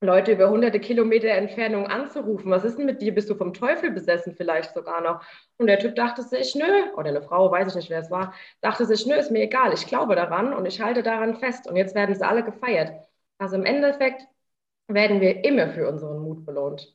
Leute 0.00 0.32
über 0.32 0.48
hunderte 0.48 0.78
Kilometer 0.78 1.28
Entfernung 1.28 1.88
anzurufen. 1.88 2.50
Was 2.50 2.64
ist 2.64 2.78
denn 2.78 2.86
mit 2.86 3.02
dir? 3.02 3.12
Bist 3.12 3.28
du 3.30 3.34
vom 3.34 3.52
Teufel 3.52 3.90
besessen 3.90 4.34
vielleicht 4.36 4.72
sogar 4.72 5.00
noch? 5.00 5.22
Und 5.56 5.66
der 5.66 5.80
Typ 5.80 5.96
dachte 5.96 6.22
sich, 6.22 6.54
nö, 6.54 6.92
oder 6.96 7.08
eine 7.08 7.22
Frau, 7.22 7.50
weiß 7.50 7.68
ich 7.68 7.74
nicht, 7.74 7.90
wer 7.90 8.00
es 8.00 8.10
war, 8.10 8.32
dachte 8.60 8.86
sich, 8.86 9.06
nö, 9.06 9.14
ist 9.14 9.32
mir 9.32 9.42
egal, 9.42 9.72
ich 9.72 9.86
glaube 9.86 10.14
daran 10.14 10.52
und 10.54 10.66
ich 10.66 10.80
halte 10.80 11.02
daran 11.02 11.36
fest. 11.36 11.68
Und 11.68 11.76
jetzt 11.76 11.96
werden 11.96 12.14
sie 12.14 12.26
alle 12.26 12.44
gefeiert. 12.44 12.92
Also 13.38 13.56
im 13.56 13.64
Endeffekt 13.64 14.22
werden 14.86 15.20
wir 15.20 15.44
immer 15.44 15.68
für 15.70 15.88
unseren 15.88 16.20
Mut 16.20 16.46
belohnt. 16.46 16.94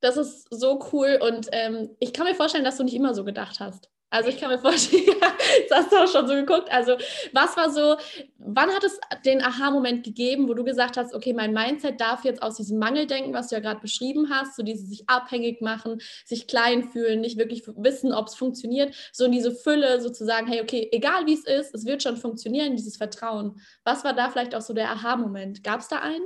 Das 0.00 0.16
ist 0.16 0.46
so 0.50 0.82
cool 0.92 1.18
und 1.20 1.48
ähm, 1.52 1.90
ich 1.98 2.12
kann 2.12 2.26
mir 2.26 2.34
vorstellen, 2.34 2.64
dass 2.64 2.78
du 2.78 2.84
nicht 2.84 2.94
immer 2.94 3.14
so 3.14 3.24
gedacht 3.24 3.60
hast. 3.60 3.90
Also 4.12 4.28
ich 4.28 4.40
kann 4.40 4.50
mir 4.50 4.58
vorstellen, 4.58 5.04
jetzt 5.58 5.72
hast 5.72 5.92
du 5.92 5.96
auch 5.96 6.08
schon 6.08 6.26
so 6.26 6.34
geguckt. 6.34 6.70
Also 6.70 6.96
was 7.32 7.56
war 7.56 7.70
so, 7.70 7.96
wann 8.38 8.70
hat 8.70 8.82
es 8.82 8.98
den 9.24 9.40
Aha-Moment 9.40 10.04
gegeben, 10.04 10.48
wo 10.48 10.54
du 10.54 10.64
gesagt 10.64 10.96
hast, 10.96 11.14
okay, 11.14 11.32
mein 11.32 11.52
Mindset 11.52 12.00
darf 12.00 12.24
jetzt 12.24 12.42
aus 12.42 12.56
diesem 12.56 12.80
Mangeldenken, 12.80 13.32
was 13.32 13.48
du 13.48 13.54
ja 13.54 13.60
gerade 13.60 13.80
beschrieben 13.80 14.28
hast, 14.28 14.56
so 14.56 14.64
dieses 14.64 14.88
sich 14.88 15.08
abhängig 15.08 15.60
machen, 15.62 16.00
sich 16.24 16.48
klein 16.48 16.82
fühlen, 16.82 17.20
nicht 17.20 17.38
wirklich 17.38 17.62
wissen, 17.76 18.12
ob 18.12 18.26
es 18.26 18.34
funktioniert, 18.34 18.94
so 19.12 19.26
in 19.26 19.32
diese 19.32 19.52
Fülle 19.52 20.00
sozusagen, 20.00 20.48
hey, 20.48 20.60
okay, 20.60 20.88
egal 20.90 21.26
wie 21.26 21.34
es 21.34 21.44
ist, 21.44 21.72
es 21.72 21.86
wird 21.86 22.02
schon 22.02 22.16
funktionieren, 22.16 22.74
dieses 22.74 22.96
Vertrauen. 22.96 23.60
Was 23.84 24.02
war 24.02 24.12
da 24.12 24.28
vielleicht 24.28 24.56
auch 24.56 24.60
so 24.60 24.74
der 24.74 24.90
Aha-Moment? 24.90 25.62
Gab 25.62 25.80
es 25.80 25.88
da 25.88 26.00
einen? 26.00 26.24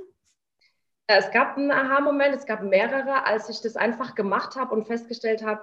Es 1.06 1.30
gab 1.32 1.58
einen 1.58 1.70
Aha-Moment, 1.70 2.34
es 2.34 2.46
gab 2.46 2.62
mehrere, 2.62 3.26
als 3.26 3.50
ich 3.50 3.60
das 3.60 3.76
einfach 3.76 4.14
gemacht 4.14 4.56
habe 4.56 4.74
und 4.74 4.86
festgestellt 4.86 5.44
habe, 5.44 5.60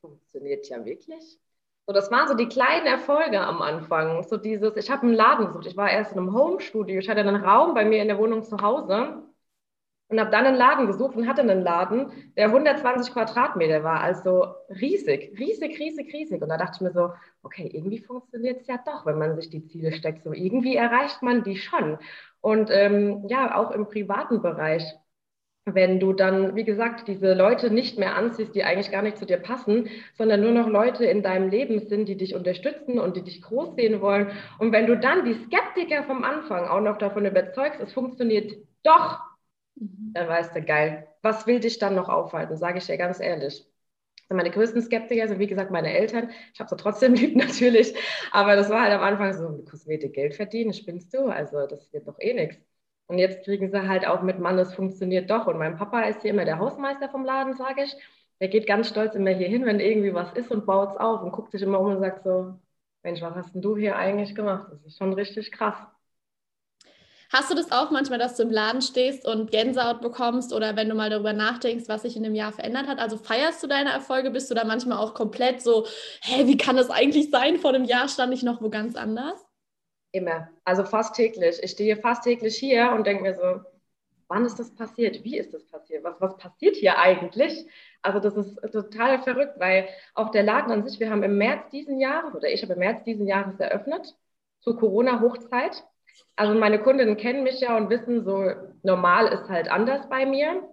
funktioniert 0.00 0.68
ja 0.68 0.84
wirklich. 0.84 1.38
So, 1.86 1.92
das 1.94 2.10
waren 2.10 2.28
so 2.28 2.34
die 2.34 2.48
kleinen 2.48 2.86
Erfolge 2.86 3.40
am 3.40 3.62
Anfang. 3.62 4.22
So 4.24 4.36
dieses, 4.36 4.76
ich 4.76 4.90
habe 4.90 5.02
einen 5.02 5.14
Laden 5.14 5.46
gesucht. 5.46 5.66
Ich 5.66 5.76
war 5.76 5.90
erst 5.90 6.12
in 6.12 6.18
einem 6.18 6.34
Homestudio. 6.34 6.98
Ich 6.98 7.08
hatte 7.08 7.20
einen 7.20 7.36
Raum 7.36 7.74
bei 7.74 7.84
mir 7.84 8.02
in 8.02 8.08
der 8.08 8.18
Wohnung 8.18 8.42
zu 8.42 8.58
Hause 8.60 9.22
und 10.08 10.20
habe 10.20 10.30
dann 10.30 10.46
einen 10.46 10.56
Laden 10.56 10.86
gesucht 10.86 11.16
und 11.16 11.26
hatte 11.26 11.42
einen 11.42 11.62
Laden, 11.62 12.32
der 12.36 12.46
120 12.46 13.12
Quadratmeter 13.12 13.84
war. 13.84 14.00
Also 14.00 14.54
riesig, 14.68 15.38
riesig, 15.38 15.78
riesig, 15.78 16.12
riesig. 16.12 16.42
Und 16.42 16.48
da 16.48 16.56
dachte 16.58 16.76
ich 16.76 16.80
mir 16.82 16.92
so, 16.92 17.12
okay, 17.42 17.70
irgendwie 17.72 17.98
funktioniert 17.98 18.60
es 18.60 18.66
ja 18.66 18.78
doch, 18.84 19.06
wenn 19.06 19.18
man 19.18 19.36
sich 19.36 19.50
die 19.50 19.64
Ziele 19.66 19.92
steckt. 19.92 20.24
So 20.24 20.32
irgendwie 20.32 20.76
erreicht 20.76 21.22
man 21.22 21.42
die 21.42 21.56
schon. 21.56 21.98
Und 22.40 22.70
ähm, 22.70 23.26
ja, 23.28 23.56
auch 23.56 23.70
im 23.70 23.86
privaten 23.86 24.42
Bereich 24.42 24.84
wenn 25.74 26.00
du 26.00 26.12
dann, 26.12 26.54
wie 26.56 26.64
gesagt, 26.64 27.08
diese 27.08 27.34
Leute 27.34 27.70
nicht 27.70 27.98
mehr 27.98 28.16
anziehst, 28.16 28.54
die 28.54 28.64
eigentlich 28.64 28.90
gar 28.90 29.02
nicht 29.02 29.18
zu 29.18 29.26
dir 29.26 29.38
passen, 29.38 29.88
sondern 30.14 30.40
nur 30.40 30.52
noch 30.52 30.68
Leute 30.68 31.04
in 31.04 31.22
deinem 31.22 31.50
Leben 31.50 31.80
sind, 31.80 32.06
die 32.06 32.16
dich 32.16 32.34
unterstützen 32.34 32.98
und 32.98 33.16
die 33.16 33.22
dich 33.22 33.42
groß 33.42 33.74
sehen 33.76 34.00
wollen. 34.00 34.30
Und 34.58 34.72
wenn 34.72 34.86
du 34.86 34.96
dann 34.96 35.24
die 35.24 35.34
Skeptiker 35.34 36.04
vom 36.04 36.24
Anfang 36.24 36.66
auch 36.66 36.80
noch 36.80 36.98
davon 36.98 37.26
überzeugst, 37.26 37.80
es 37.80 37.92
funktioniert 37.92 38.52
doch, 38.82 39.20
mhm. 39.76 40.12
dann 40.14 40.28
weißt 40.28 40.54
du, 40.56 40.62
geil, 40.62 41.08
was 41.22 41.46
will 41.46 41.60
dich 41.60 41.78
dann 41.78 41.94
noch 41.94 42.08
aufhalten, 42.08 42.56
sage 42.56 42.78
ich 42.78 42.86
dir 42.86 42.98
ganz 42.98 43.20
ehrlich. 43.20 43.66
Also 44.28 44.36
meine 44.36 44.50
größten 44.50 44.82
Skeptiker 44.82 45.26
sind, 45.26 45.38
wie 45.38 45.46
gesagt, 45.46 45.70
meine 45.70 45.92
Eltern. 45.96 46.30
Ich 46.52 46.60
habe 46.60 46.68
sie 46.68 46.76
trotzdem 46.76 47.14
lieb 47.14 47.36
natürlich, 47.36 47.94
aber 48.32 48.56
das 48.56 48.68
war 48.70 48.82
halt 48.82 48.92
am 48.92 49.02
Anfang 49.02 49.32
so, 49.32 49.48
mit 49.48 49.68
Kosmetik 49.70 50.12
Geld 50.14 50.34
verdienen, 50.34 50.72
spinnst 50.74 51.14
du? 51.14 51.26
Also 51.26 51.66
das 51.66 51.92
wird 51.92 52.06
doch 52.06 52.18
eh 52.20 52.34
nichts. 52.34 52.67
Und 53.08 53.18
jetzt 53.18 53.44
kriegen 53.44 53.70
sie 53.70 53.88
halt 53.88 54.06
auch 54.06 54.22
mit, 54.22 54.38
Mann, 54.38 54.58
es 54.58 54.74
funktioniert 54.74 55.30
doch. 55.30 55.46
Und 55.46 55.58
mein 55.58 55.76
Papa 55.78 56.02
ist 56.02 56.22
hier 56.22 56.30
immer 56.30 56.44
der 56.44 56.58
Hausmeister 56.58 57.08
vom 57.08 57.24
Laden, 57.24 57.54
sage 57.56 57.84
ich. 57.84 57.96
Der 58.40 58.48
geht 58.48 58.66
ganz 58.66 58.88
stolz 58.88 59.14
immer 59.14 59.30
hier 59.30 59.48
hin, 59.48 59.64
wenn 59.66 59.80
irgendwie 59.80 60.14
was 60.14 60.32
ist 60.34 60.50
und 60.50 60.66
baut 60.66 60.90
es 60.92 60.96
auf 60.98 61.22
und 61.22 61.32
guckt 61.32 61.50
sich 61.50 61.62
immer 61.62 61.80
um 61.80 61.88
und 61.88 62.00
sagt 62.00 62.22
so, 62.24 62.54
Mensch, 63.02 63.22
was 63.22 63.34
hast 63.34 63.54
denn 63.54 63.62
du 63.62 63.76
hier 63.76 63.96
eigentlich 63.96 64.34
gemacht? 64.34 64.68
Das 64.70 64.84
ist 64.84 64.98
schon 64.98 65.14
richtig 65.14 65.50
krass. 65.50 65.74
Hast 67.30 67.50
du 67.50 67.54
das 67.54 67.72
auch 67.72 67.90
manchmal, 67.90 68.18
dass 68.18 68.36
du 68.36 68.42
im 68.42 68.50
Laden 68.50 68.80
stehst 68.82 69.26
und 69.26 69.50
Gänsehaut 69.50 70.00
bekommst 70.00 70.52
oder 70.52 70.76
wenn 70.76 70.88
du 70.88 70.94
mal 70.94 71.10
darüber 71.10 71.32
nachdenkst, 71.34 71.88
was 71.88 72.02
sich 72.02 72.16
in 72.16 72.22
dem 72.22 72.34
Jahr 72.34 72.52
verändert 72.52 72.86
hat? 72.88 72.98
Also 72.98 73.16
feierst 73.18 73.62
du 73.62 73.66
deine 73.66 73.90
Erfolge? 73.90 74.30
Bist 74.30 74.50
du 74.50 74.54
da 74.54 74.64
manchmal 74.64 74.98
auch 74.98 75.14
komplett 75.14 75.62
so, 75.62 75.86
hä, 76.22 76.46
wie 76.46 76.56
kann 76.58 76.76
das 76.76 76.90
eigentlich 76.90 77.30
sein? 77.30 77.58
Vor 77.58 77.74
einem 77.74 77.84
Jahr 77.84 78.08
stand 78.08 78.32
ich 78.34 78.42
noch 78.42 78.62
wo 78.62 78.70
ganz 78.70 78.96
anders? 78.96 79.47
Immer. 80.12 80.48
Also 80.64 80.84
fast 80.84 81.14
täglich. 81.14 81.62
Ich 81.62 81.72
stehe 81.72 81.96
fast 81.96 82.24
täglich 82.24 82.56
hier 82.56 82.92
und 82.92 83.06
denke 83.06 83.22
mir 83.22 83.34
so, 83.34 83.60
wann 84.28 84.44
ist 84.44 84.58
das 84.58 84.74
passiert? 84.74 85.24
Wie 85.24 85.38
ist 85.38 85.52
das 85.52 85.66
passiert? 85.66 86.04
Was, 86.04 86.20
was 86.20 86.36
passiert 86.36 86.76
hier 86.76 86.98
eigentlich? 86.98 87.66
Also 88.02 88.20
das 88.20 88.36
ist 88.36 88.72
total 88.72 89.22
verrückt, 89.22 89.58
weil 89.58 89.88
auch 90.14 90.30
der 90.30 90.44
Laden 90.44 90.70
an 90.70 90.86
sich, 90.86 91.00
wir 91.00 91.10
haben 91.10 91.22
im 91.22 91.38
März 91.38 91.70
diesen 91.70 92.00
Jahres, 92.00 92.34
oder 92.34 92.48
ich 92.48 92.62
habe 92.62 92.74
im 92.74 92.78
März 92.78 93.04
diesen 93.04 93.26
Jahres 93.26 93.58
eröffnet, 93.58 94.14
zur 94.60 94.78
Corona-Hochzeit. 94.78 95.84
Also 96.36 96.58
meine 96.58 96.80
Kundinnen 96.80 97.16
kennen 97.16 97.42
mich 97.42 97.60
ja 97.60 97.76
und 97.76 97.90
wissen, 97.90 98.24
so 98.24 98.50
normal 98.82 99.28
ist 99.28 99.48
halt 99.48 99.70
anders 99.70 100.08
bei 100.08 100.26
mir. 100.26 100.68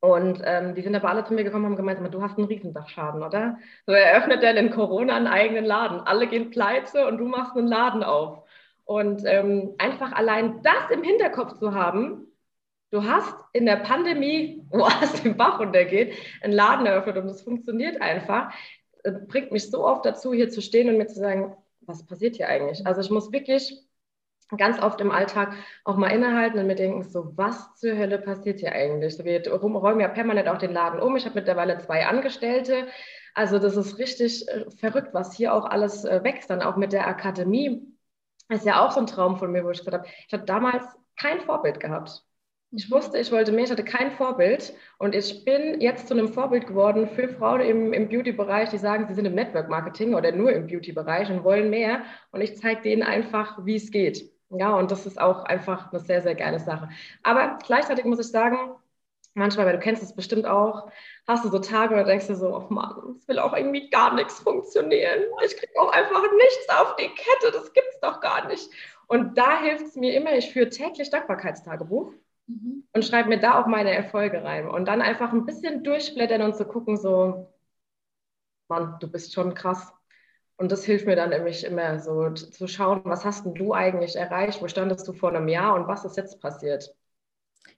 Und 0.00 0.40
ähm, 0.44 0.76
die 0.76 0.82
sind 0.82 0.94
aber 0.94 1.08
alle 1.08 1.24
zu 1.24 1.34
mir 1.34 1.42
gekommen 1.42 1.64
und 1.64 1.72
haben 1.72 1.76
gemeint, 1.76 2.14
du 2.14 2.22
hast 2.22 2.38
einen 2.38 2.46
Riesendachschaden, 2.46 3.22
oder? 3.22 3.58
So 3.84 3.92
eröffnet 3.92 4.44
er 4.44 4.56
in 4.56 4.70
Corona 4.70 5.16
einen 5.16 5.26
eigenen 5.26 5.64
Laden. 5.64 6.00
Alle 6.00 6.28
gehen 6.28 6.50
pleite 6.50 7.08
und 7.08 7.18
du 7.18 7.24
machst 7.24 7.56
einen 7.56 7.66
Laden 7.66 8.04
auf. 8.04 8.44
Und 8.88 9.22
ähm, 9.26 9.74
einfach 9.76 10.12
allein 10.12 10.62
das 10.62 10.90
im 10.90 11.02
Hinterkopf 11.02 11.58
zu 11.58 11.74
haben, 11.74 12.26
du 12.90 13.04
hast 13.04 13.34
in 13.52 13.66
der 13.66 13.76
Pandemie, 13.76 14.64
wo 14.70 14.88
es 15.02 15.22
den 15.22 15.36
Bach 15.36 15.60
runtergeht, 15.60 16.14
einen 16.40 16.54
Laden 16.54 16.86
eröffnet 16.86 17.18
und 17.18 17.26
es 17.28 17.42
funktioniert 17.42 18.00
einfach, 18.00 18.50
äh, 19.04 19.12
bringt 19.12 19.52
mich 19.52 19.70
so 19.70 19.86
oft 19.86 20.06
dazu, 20.06 20.32
hier 20.32 20.48
zu 20.48 20.62
stehen 20.62 20.88
und 20.88 20.96
mir 20.96 21.06
zu 21.06 21.20
sagen, 21.20 21.54
was 21.82 22.06
passiert 22.06 22.36
hier 22.36 22.48
eigentlich? 22.48 22.86
Also 22.86 23.02
ich 23.02 23.10
muss 23.10 23.30
wirklich 23.30 23.78
ganz 24.56 24.80
oft 24.80 25.02
im 25.02 25.10
Alltag 25.10 25.52
auch 25.84 25.98
mal 25.98 26.08
innehalten 26.08 26.58
und 26.58 26.66
mir 26.66 26.74
denken, 26.74 27.02
so 27.02 27.36
was 27.36 27.74
zur 27.74 27.94
Hölle 27.94 28.16
passiert 28.16 28.60
hier 28.60 28.72
eigentlich? 28.72 29.22
Wir 29.22 29.46
räumen 29.52 30.00
ja 30.00 30.08
permanent 30.08 30.48
auch 30.48 30.56
den 30.56 30.72
Laden 30.72 30.98
um. 30.98 31.14
Ich 31.14 31.26
habe 31.26 31.34
mittlerweile 31.34 31.76
zwei 31.76 32.06
Angestellte. 32.06 32.86
Also 33.34 33.58
das 33.58 33.76
ist 33.76 33.98
richtig 33.98 34.48
äh, 34.48 34.64
verrückt, 34.70 35.12
was 35.12 35.36
hier 35.36 35.52
auch 35.52 35.66
alles 35.66 36.06
äh, 36.06 36.24
wächst. 36.24 36.48
Dann 36.48 36.62
auch 36.62 36.76
mit 36.76 36.94
der 36.94 37.06
Akademie. 37.06 37.97
Das 38.48 38.60
ist 38.60 38.66
ja 38.66 38.84
auch 38.84 38.92
so 38.92 39.00
ein 39.00 39.06
Traum 39.06 39.36
von 39.36 39.52
mir, 39.52 39.64
wo 39.64 39.70
ich 39.70 39.78
gesagt 39.78 39.96
habe, 39.96 40.08
ich 40.26 40.32
habe 40.32 40.44
damals 40.44 40.84
kein 41.16 41.40
Vorbild 41.40 41.80
gehabt. 41.80 42.24
Ich 42.70 42.88
mhm. 42.88 42.94
wusste, 42.94 43.18
ich 43.18 43.32
wollte 43.32 43.52
mehr, 43.52 43.64
ich 43.64 43.70
hatte 43.70 43.84
kein 43.84 44.10
Vorbild 44.12 44.74
und 44.98 45.14
ich 45.14 45.44
bin 45.44 45.80
jetzt 45.80 46.08
zu 46.08 46.14
einem 46.14 46.28
Vorbild 46.28 46.66
geworden 46.66 47.08
für 47.08 47.28
Frauen 47.28 47.60
im, 47.60 47.92
im 47.92 48.08
Beauty-Bereich, 48.08 48.70
die 48.70 48.78
sagen, 48.78 49.06
sie 49.06 49.14
sind 49.14 49.24
im 49.24 49.34
Network-Marketing 49.34 50.14
oder 50.14 50.32
nur 50.32 50.52
im 50.52 50.66
Beauty-Bereich 50.66 51.30
und 51.30 51.44
wollen 51.44 51.70
mehr 51.70 52.02
und 52.30 52.40
ich 52.40 52.58
zeige 52.58 52.82
denen 52.82 53.02
einfach, 53.02 53.64
wie 53.64 53.76
es 53.76 53.90
geht. 53.90 54.30
Ja, 54.50 54.74
und 54.76 54.90
das 54.90 55.06
ist 55.06 55.20
auch 55.20 55.44
einfach 55.44 55.92
eine 55.92 56.00
sehr, 56.00 56.22
sehr 56.22 56.34
geile 56.34 56.58
Sache. 56.58 56.88
Aber 57.22 57.58
gleichzeitig 57.64 58.04
muss 58.06 58.18
ich 58.18 58.28
sagen, 58.28 58.56
manchmal, 59.38 59.66
weil 59.66 59.74
du 59.74 59.80
kennst 59.80 60.02
es 60.02 60.14
bestimmt 60.14 60.46
auch, 60.46 60.90
hast 61.26 61.44
du 61.44 61.48
so 61.48 61.58
Tage, 61.58 61.94
wo 61.94 61.98
du 61.98 62.04
denkst 62.04 62.26
du 62.26 62.34
so, 62.34 62.54
oh 62.54 62.66
Mann, 62.68 63.16
es 63.16 63.26
will 63.28 63.38
auch 63.38 63.54
irgendwie 63.54 63.88
gar 63.90 64.14
nichts 64.14 64.40
funktionieren. 64.40 65.24
Ich 65.44 65.56
kriege 65.56 65.80
auch 65.80 65.92
einfach 65.92 66.22
nichts 66.32 66.68
auf 66.68 66.96
die 66.96 67.08
Kette, 67.08 67.52
das 67.52 67.72
gibt 67.72 67.88
es 67.92 68.00
doch 68.00 68.20
gar 68.20 68.48
nicht. 68.48 68.70
Und 69.06 69.38
da 69.38 69.60
hilft 69.60 69.86
es 69.86 69.96
mir 69.96 70.14
immer, 70.14 70.32
ich 70.32 70.52
führe 70.52 70.68
täglich 70.68 71.10
Dankbarkeitstagebuch 71.10 72.12
mhm. 72.46 72.84
und 72.92 73.04
schreibe 73.04 73.30
mir 73.30 73.40
da 73.40 73.60
auch 73.60 73.66
meine 73.66 73.94
Erfolge 73.94 74.44
rein. 74.44 74.68
Und 74.68 74.86
dann 74.86 75.00
einfach 75.00 75.32
ein 75.32 75.46
bisschen 75.46 75.82
durchblättern 75.82 76.42
und 76.42 76.52
zu 76.52 76.64
so 76.64 76.68
gucken, 76.68 76.96
so, 76.96 77.52
Mann, 78.68 78.96
du 79.00 79.10
bist 79.10 79.32
schon 79.32 79.54
krass. 79.54 79.92
Und 80.56 80.72
das 80.72 80.84
hilft 80.84 81.06
mir 81.06 81.16
dann 81.16 81.30
nämlich 81.30 81.64
immer 81.64 82.00
so 82.00 82.30
zu 82.30 82.66
schauen, 82.66 83.02
was 83.04 83.24
hast 83.24 83.44
denn 83.44 83.54
du 83.54 83.72
eigentlich 83.72 84.16
erreicht? 84.16 84.60
Wo 84.60 84.68
standest 84.68 85.06
du 85.06 85.12
vor 85.12 85.30
einem 85.30 85.48
Jahr 85.48 85.74
und 85.74 85.86
was 85.86 86.04
ist 86.04 86.16
jetzt 86.16 86.40
passiert? 86.40 86.94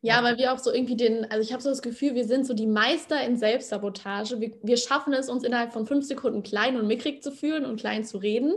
Ja, 0.02 0.22
weil 0.24 0.38
wir 0.38 0.52
auch 0.52 0.58
so 0.58 0.72
irgendwie 0.72 0.96
den, 0.96 1.30
also 1.30 1.42
ich 1.42 1.52
habe 1.52 1.62
so 1.62 1.68
das 1.68 1.82
Gefühl, 1.82 2.14
wir 2.14 2.24
sind 2.24 2.46
so 2.46 2.54
die 2.54 2.66
Meister 2.66 3.22
in 3.22 3.36
Selbstsabotage. 3.36 4.40
Wir, 4.40 4.52
wir 4.62 4.78
schaffen 4.78 5.12
es, 5.12 5.28
uns 5.28 5.44
innerhalb 5.44 5.72
von 5.72 5.86
fünf 5.86 6.06
Sekunden 6.06 6.42
klein 6.42 6.78
und 6.78 6.86
mickrig 6.86 7.22
zu 7.22 7.30
fühlen 7.30 7.66
und 7.66 7.78
klein 7.78 8.04
zu 8.04 8.16
reden. 8.16 8.54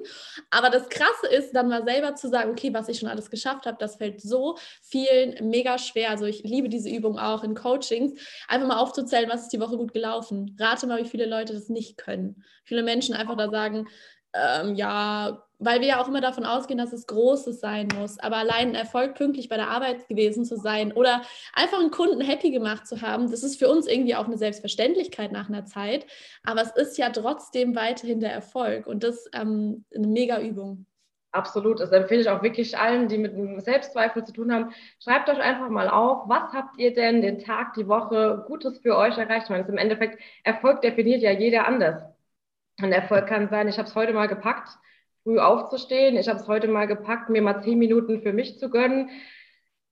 Aber 0.51 0.69
das 0.69 0.87
Krasse 0.87 1.27
ist, 1.27 1.51
dann 1.53 1.67
mal 1.67 1.83
selber 1.83 2.15
zu 2.15 2.29
sagen, 2.29 2.51
okay, 2.51 2.73
was 2.73 2.87
ich 2.87 2.99
schon 2.99 3.09
alles 3.09 3.29
geschafft 3.29 3.65
habe, 3.65 3.77
das 3.77 3.97
fällt 3.97 4.21
so 4.21 4.57
vielen 4.81 5.49
mega 5.49 5.77
schwer. 5.77 6.11
Also 6.11 6.25
ich 6.25 6.43
liebe 6.43 6.69
diese 6.69 6.89
Übung 6.89 7.19
auch 7.19 7.43
in 7.43 7.55
Coachings, 7.55 8.13
einfach 8.47 8.67
mal 8.67 8.79
aufzuzählen, 8.79 9.29
was 9.29 9.43
ist 9.43 9.53
die 9.53 9.59
Woche 9.59 9.77
gut 9.77 9.93
gelaufen. 9.93 10.55
Rate 10.57 10.87
mal, 10.87 11.03
wie 11.03 11.09
viele 11.09 11.25
Leute 11.25 11.53
das 11.53 11.67
nicht 11.67 11.97
können. 11.97 12.43
Viele 12.63 12.83
Menschen 12.83 13.15
einfach 13.15 13.35
da 13.35 13.49
sagen, 13.49 13.87
ähm, 14.33 14.75
ja, 14.75 15.43
weil 15.59 15.81
wir 15.81 15.87
ja 15.87 16.01
auch 16.01 16.07
immer 16.07 16.21
davon 16.21 16.45
ausgehen, 16.45 16.77
dass 16.77 16.93
es 16.93 17.07
Großes 17.07 17.59
sein 17.59 17.87
muss. 17.99 18.19
Aber 18.19 18.37
allein 18.37 18.69
ein 18.69 18.75
Erfolg 18.75 19.15
pünktlich 19.15 19.49
bei 19.49 19.55
der 19.55 19.69
Arbeit 19.69 20.07
gewesen 20.07 20.45
zu 20.45 20.57
sein 20.57 20.91
oder 20.91 21.21
einfach 21.53 21.79
einen 21.79 21.91
Kunden 21.91 22.21
happy 22.21 22.51
gemacht 22.51 22.87
zu 22.87 23.01
haben, 23.01 23.29
das 23.31 23.43
ist 23.43 23.59
für 23.59 23.69
uns 23.69 23.87
irgendwie 23.87 24.15
auch 24.15 24.25
eine 24.25 24.37
Selbstverständlichkeit 24.37 25.31
nach 25.31 25.49
einer 25.49 25.65
Zeit. 25.65 26.05
Aber 26.43 26.61
es 26.61 26.71
ist 26.71 26.97
ja 26.97 27.09
trotzdem 27.09 27.75
weiterhin 27.75 28.19
der 28.19 28.33
Erfolg 28.33 28.87
und 28.87 29.03
das 29.03 29.29
ähm, 29.33 29.85
eine 29.95 30.07
mega 30.07 30.39
Übung. 30.41 30.85
Absolut. 31.31 31.79
Das 31.79 31.91
empfehle 31.91 32.21
ich 32.21 32.29
auch 32.29 32.43
wirklich 32.43 32.77
allen, 32.77 33.07
die 33.07 33.17
mit 33.17 33.33
Selbstzweifel 33.63 34.23
zu 34.23 34.33
tun 34.33 34.53
haben. 34.53 34.71
Schreibt 35.03 35.29
euch 35.29 35.39
einfach 35.39 35.67
mal 35.69 35.89
auf, 35.89 36.29
was 36.29 36.53
habt 36.53 36.77
ihr 36.77 36.93
denn 36.93 37.23
den 37.23 37.39
Tag, 37.39 37.73
die 37.73 37.87
Woche 37.87 38.43
Gutes 38.45 38.77
für 38.79 38.95
euch 38.95 39.17
erreicht? 39.17 39.45
Ich 39.45 39.49
meine, 39.49 39.67
im 39.67 39.79
Endeffekt, 39.79 40.21
Erfolg 40.43 40.81
definiert 40.81 41.23
ja 41.23 41.31
jeder 41.31 41.67
anders. 41.67 42.12
Ein 42.79 42.91
Erfolg 42.91 43.27
kann 43.27 43.49
sein, 43.49 43.67
ich 43.67 43.77
habe 43.77 43.87
es 43.87 43.95
heute 43.95 44.13
mal 44.13 44.27
gepackt, 44.27 44.69
früh 45.23 45.39
aufzustehen. 45.39 46.17
Ich 46.17 46.27
habe 46.27 46.39
es 46.39 46.47
heute 46.47 46.67
mal 46.67 46.87
gepackt, 46.87 47.29
mir 47.29 47.41
mal 47.41 47.61
zehn 47.61 47.79
Minuten 47.79 48.21
für 48.21 48.33
mich 48.33 48.59
zu 48.59 48.69
gönnen. 48.69 49.09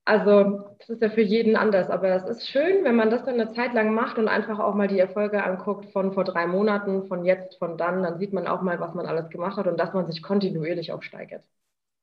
Also 0.04 0.76
das 0.80 0.90
ist 0.90 1.02
ja 1.02 1.10
für 1.10 1.22
jeden 1.22 1.54
anders, 1.54 1.88
aber 1.88 2.08
es 2.08 2.24
ist 2.24 2.48
schön, 2.48 2.84
wenn 2.84 2.96
man 2.96 3.10
das 3.10 3.24
dann 3.24 3.34
eine 3.40 3.52
Zeit 3.52 3.72
lang 3.72 3.94
macht 3.94 4.18
und 4.18 4.26
einfach 4.26 4.58
auch 4.58 4.74
mal 4.74 4.88
die 4.88 4.98
Erfolge 4.98 5.44
anguckt 5.44 5.92
von 5.92 6.12
vor 6.12 6.24
drei 6.24 6.46
Monaten, 6.48 7.06
von 7.06 7.24
jetzt, 7.24 7.58
von 7.58 7.78
dann, 7.78 8.02
dann 8.02 8.18
sieht 8.18 8.32
man 8.32 8.48
auch 8.48 8.62
mal, 8.62 8.80
was 8.80 8.94
man 8.94 9.06
alles 9.06 9.30
gemacht 9.30 9.56
hat 9.58 9.68
und 9.68 9.78
dass 9.78 9.94
man 9.94 10.06
sich 10.06 10.22
kontinuierlich 10.22 10.92
auch 10.92 11.02
steigert. 11.02 11.44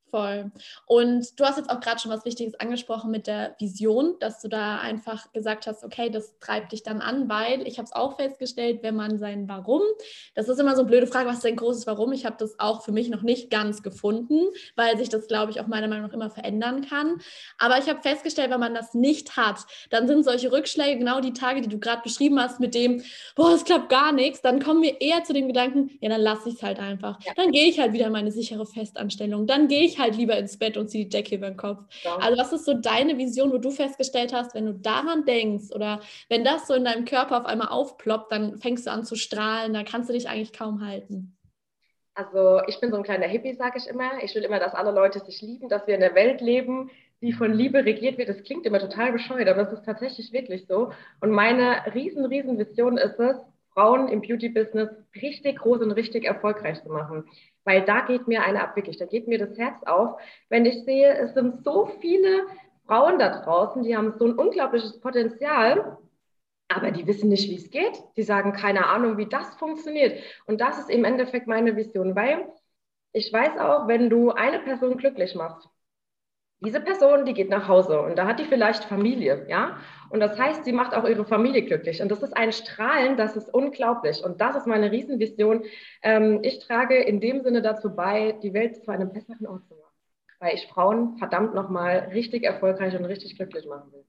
Voll. 0.10 0.52
Und 0.86 1.40
du 1.40 1.46
hast 1.46 1.58
jetzt 1.58 1.70
auch 1.70 1.80
gerade 1.80 2.00
schon 2.00 2.12
was 2.12 2.26
Wichtiges 2.26 2.60
angesprochen 2.60 3.12
mit 3.12 3.28
der 3.28 3.56
Vision, 3.60 4.16
dass 4.20 4.42
du 4.42 4.48
da 4.48 4.80
einfach 4.80 5.32
gesagt 5.34 5.68
hast, 5.68 5.84
okay, 5.84 6.10
das 6.10 6.38
treibt 6.40 6.72
dich 6.72 6.84
dann 6.84 7.02
an, 7.02 7.30
weil 7.30 7.68
ich 7.68 7.78
habe 7.78 7.86
es 7.86 7.94
auch 7.94 8.18
festgestellt, 8.18 8.80
wenn 8.82 8.96
man 8.96 9.20
sein 9.20 9.48
Warum, 9.48 9.82
das 10.36 10.50
ist 10.50 10.60
immer 10.60 10.76
so 10.76 10.82
eine 10.82 10.90
blöde 10.90 11.08
Frage, 11.08 11.28
was 11.28 11.36
ist 11.36 11.46
dein 11.46 11.56
großes 11.56 11.86
Warum? 11.88 12.12
Ich 12.12 12.26
habe 12.26 12.38
das 12.40 12.60
auch 12.60 12.84
für 12.84 12.92
mich 12.92 13.10
noch 13.10 13.22
nicht 13.22 13.52
ganz 13.52 13.84
gefunden, 13.84 14.48
weil 14.76 14.98
sich 14.98 15.10
das, 15.10 15.28
glaube 15.28 15.52
ich, 15.52 15.62
auch 15.62 15.68
meiner 15.68 15.88
Meinung 15.88 16.08
nach 16.08 16.14
immer 16.14 16.30
verändern 16.30 16.88
kann. 16.88 17.22
Aber 17.58 17.78
ich 17.78 17.88
habe 17.88 18.02
festgestellt, 18.02 18.50
wenn 18.50 18.60
man 18.60 18.74
das 18.74 18.94
nicht 18.94 19.38
hat, 19.38 19.66
dann 19.90 20.08
sind 20.08 20.24
solche 20.24 20.52
Rückschläge 20.52 20.98
genau 20.98 21.22
die 21.22 21.34
Tage, 21.34 21.62
die 21.62 21.70
du 21.70 21.80
gerade 21.80 22.02
beschrieben 22.02 22.40
hast, 22.40 22.60
mit 22.60 22.74
dem, 22.74 23.04
boah, 23.36 23.54
es 23.54 23.64
klappt 23.64 23.90
gar 23.90 24.12
nichts, 24.12 24.42
dann 24.42 24.64
kommen 24.64 24.82
wir 24.82 25.02
eher 25.02 25.24
zu 25.24 25.34
dem 25.34 25.48
Gedanken, 25.48 25.92
ja, 26.02 26.10
dann 26.10 26.22
lasse 26.22 26.50
ich 26.50 26.56
es 26.56 26.64
halt 26.64 26.80
einfach. 26.80 27.20
Ja. 27.24 27.34
Dann 27.36 27.52
gehe 27.52 27.68
ich 27.68 27.80
halt 27.80 27.94
wieder 27.94 28.08
in 28.08 28.12
meine 28.12 28.32
sichere 28.32 28.66
Festanstellung. 28.66 29.46
Dann 29.46 29.68
gehe 29.68 29.84
ich 29.84 29.99
halt 30.00 30.16
lieber 30.16 30.38
ins 30.38 30.58
Bett 30.58 30.78
und 30.78 30.90
ziehe 30.90 31.06
die 31.06 31.10
Decke 31.10 31.36
über 31.36 31.50
den 31.50 31.58
Kopf. 31.58 31.84
Ja. 32.04 32.16
Also 32.18 32.40
was 32.40 32.54
ist 32.54 32.66
so 32.66 32.74
deine 32.74 33.18
Vision, 33.18 33.52
wo 33.52 33.58
du 33.58 33.72
festgestellt 33.72 34.34
hast, 34.34 34.56
wenn 34.56 34.66
du 34.66 34.74
daran 34.74 35.26
denkst 35.26 35.72
oder 35.74 36.00
wenn 36.30 36.44
das 36.44 36.68
so 36.68 36.74
in 36.74 36.86
deinem 36.86 37.06
Körper 37.06 37.40
auf 37.40 37.46
einmal 37.46 37.68
aufploppt, 37.68 38.32
dann 38.32 38.58
fängst 38.58 38.88
du 38.88 38.92
an 38.92 39.04
zu 39.04 39.16
strahlen, 39.16 39.74
dann 39.74 39.86
kannst 39.86 40.10
du 40.10 40.14
dich 40.14 40.28
eigentlich 40.28 40.54
kaum 40.54 40.86
halten. 40.86 41.36
Also 42.14 42.62
ich 42.68 42.80
bin 42.82 42.92
so 42.92 42.98
ein 42.98 43.04
kleiner 43.04 43.28
Hippie, 43.28 43.54
sage 43.54 43.78
ich 43.78 43.88
immer. 43.88 44.24
Ich 44.24 44.36
will 44.36 44.44
immer, 44.44 44.60
dass 44.60 44.74
alle 44.74 44.92
Leute 44.92 45.20
sich 45.20 45.42
lieben, 45.42 45.70
dass 45.70 45.88
wir 45.88 45.96
in 45.96 46.02
der 46.02 46.16
Welt 46.16 46.42
leben, 46.42 46.90
die 47.22 47.32
von 47.32 47.54
Liebe 47.54 47.86
regiert 47.86 48.18
wird. 48.18 48.30
Das 48.30 48.44
klingt 48.44 48.66
immer 48.66 48.80
total 48.80 49.14
bescheuert, 49.14 49.48
aber 49.48 49.62
es 49.62 49.72
ist 49.72 49.86
tatsächlich 49.86 50.34
wirklich 50.34 50.66
so. 50.68 50.92
Und 51.22 51.32
meine 51.32 51.82
riesen, 51.94 52.26
riesen 52.26 52.58
Vision 52.58 52.98
ist 52.98 53.20
es, 53.20 53.38
Frauen 53.74 54.10
im 54.10 54.22
Beauty-Business 54.22 54.90
richtig 55.22 55.60
groß 55.60 55.82
und 55.82 55.92
richtig 55.92 56.26
erfolgreich 56.26 56.82
zu 56.84 56.90
machen 56.90 57.24
weil 57.64 57.84
da 57.84 58.02
geht 58.02 58.28
mir 58.28 58.44
eine 58.44 58.62
ab, 58.62 58.76
wirklich, 58.76 58.98
da 58.98 59.06
geht 59.06 59.28
mir 59.28 59.38
das 59.38 59.58
Herz 59.58 59.84
auf, 59.84 60.20
wenn 60.50 60.66
ich 60.66 60.84
sehe, 60.86 61.14
es 61.18 61.34
sind 61.34 61.64
so 61.64 61.86
viele 62.02 62.46
Frauen 62.86 63.20
da 63.20 63.42
draußen, 63.42 63.84
die 63.84 63.96
haben 63.96 64.14
so 64.18 64.26
ein 64.26 64.34
unglaubliches 64.34 65.00
Potenzial, 65.00 65.98
aber 66.70 66.92
die 66.92 67.06
wissen 67.08 67.30
nicht, 67.30 67.50
wie 67.50 67.56
es 67.56 67.70
geht. 67.72 68.02
Die 68.16 68.24
sagen 68.24 68.54
keine 68.54 68.88
Ahnung, 68.88 69.18
wie 69.18 69.28
das 69.28 69.56
funktioniert. 69.56 70.22
Und 70.46 70.62
das 70.62 70.80
ist 70.80 70.90
im 70.90 71.04
Endeffekt 71.04 71.48
meine 71.48 71.76
Vision, 71.76 72.16
weil 72.16 72.48
ich 73.12 73.34
weiß 73.34 73.58
auch, 73.58 73.88
wenn 73.88 74.10
du 74.10 74.32
eine 74.32 74.60
Person 74.60 74.98
glücklich 74.98 75.36
machst, 75.36 75.68
diese 76.62 76.82
Person, 76.82 77.26
die 77.26 77.34
geht 77.34 77.50
nach 77.50 77.68
Hause 77.68 78.02
und 78.02 78.18
da 78.18 78.28
hat 78.28 78.40
die 78.40 78.46
vielleicht 78.46 78.84
Familie, 78.84 79.46
ja. 79.50 79.78
Und 80.10 80.20
das 80.20 80.38
heißt, 80.38 80.66
sie 80.66 80.72
macht 80.72 80.94
auch 80.94 81.08
ihre 81.08 81.26
Familie 81.26 81.64
glücklich. 81.64 82.02
Und 82.02 82.10
das 82.10 82.24
ist 82.24 82.36
ein 82.36 82.52
Strahlen, 82.52 83.18
das 83.18 83.36
ist 83.36 83.54
unglaublich. 83.54 84.24
Und 84.24 84.42
das 84.42 84.56
ist 84.56 84.68
meine 84.68 84.92
Riesenvision. 84.92 85.64
Ähm, 86.02 86.40
ich 86.44 86.60
trage 86.60 86.96
in 86.96 87.20
dem 87.20 87.42
Sinne 87.42 87.62
dazu 87.62 87.96
bei, 87.96 88.34
die 88.44 88.54
Welt 88.54 88.84
zu 88.84 88.92
einem 88.92 89.14
besseren 89.14 89.48
Ort 89.48 89.66
zu 89.68 89.76
machen. 89.76 89.86
Weil 90.40 90.56
ich 90.56 90.68
Frauen 90.68 91.18
verdammt 91.18 91.54
nochmal 91.54 92.10
richtig 92.14 92.44
erfolgreich 92.44 92.96
und 92.98 93.06
richtig 93.06 93.36
glücklich 93.36 93.66
machen 93.68 93.92
will. 93.92 94.06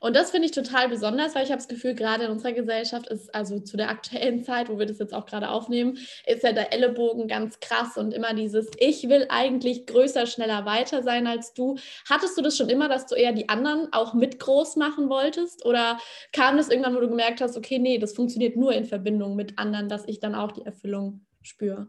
Und 0.00 0.16
das 0.16 0.30
finde 0.30 0.46
ich 0.46 0.52
total 0.52 0.88
besonders, 0.88 1.34
weil 1.34 1.44
ich 1.44 1.50
habe 1.50 1.58
das 1.58 1.68
Gefühl, 1.68 1.94
gerade 1.94 2.24
in 2.24 2.30
unserer 2.30 2.52
Gesellschaft 2.52 3.08
ist, 3.08 3.34
also 3.34 3.60
zu 3.60 3.76
der 3.76 3.90
aktuellen 3.90 4.42
Zeit, 4.44 4.68
wo 4.68 4.78
wir 4.78 4.86
das 4.86 4.98
jetzt 4.98 5.14
auch 5.14 5.26
gerade 5.26 5.50
aufnehmen, 5.50 5.98
ist 6.26 6.42
ja 6.42 6.52
der 6.52 6.72
Ellenbogen 6.72 7.28
ganz 7.28 7.60
krass 7.60 7.96
und 7.96 8.12
immer 8.12 8.34
dieses, 8.34 8.68
ich 8.78 9.08
will 9.08 9.26
eigentlich 9.28 9.86
größer, 9.86 10.26
schneller, 10.26 10.64
weiter 10.64 11.02
sein 11.02 11.26
als 11.26 11.54
du. 11.54 11.76
Hattest 12.08 12.36
du 12.36 12.42
das 12.42 12.56
schon 12.56 12.68
immer, 12.68 12.88
dass 12.88 13.06
du 13.06 13.14
eher 13.14 13.32
die 13.32 13.48
anderen 13.48 13.92
auch 13.92 14.14
mit 14.14 14.38
groß 14.38 14.76
machen 14.76 15.08
wolltest? 15.08 15.64
Oder 15.64 15.98
kam 16.32 16.56
das 16.56 16.68
irgendwann, 16.68 16.96
wo 16.96 17.00
du 17.00 17.08
gemerkt 17.08 17.40
hast, 17.40 17.56
okay, 17.56 17.78
nee, 17.78 17.98
das 17.98 18.14
funktioniert 18.14 18.56
nur 18.56 18.72
in 18.72 18.84
Verbindung 18.84 19.36
mit 19.36 19.58
anderen, 19.58 19.88
dass 19.88 20.06
ich 20.06 20.20
dann 20.20 20.34
auch 20.34 20.52
die 20.52 20.64
Erfüllung 20.64 21.26
spüre? 21.42 21.88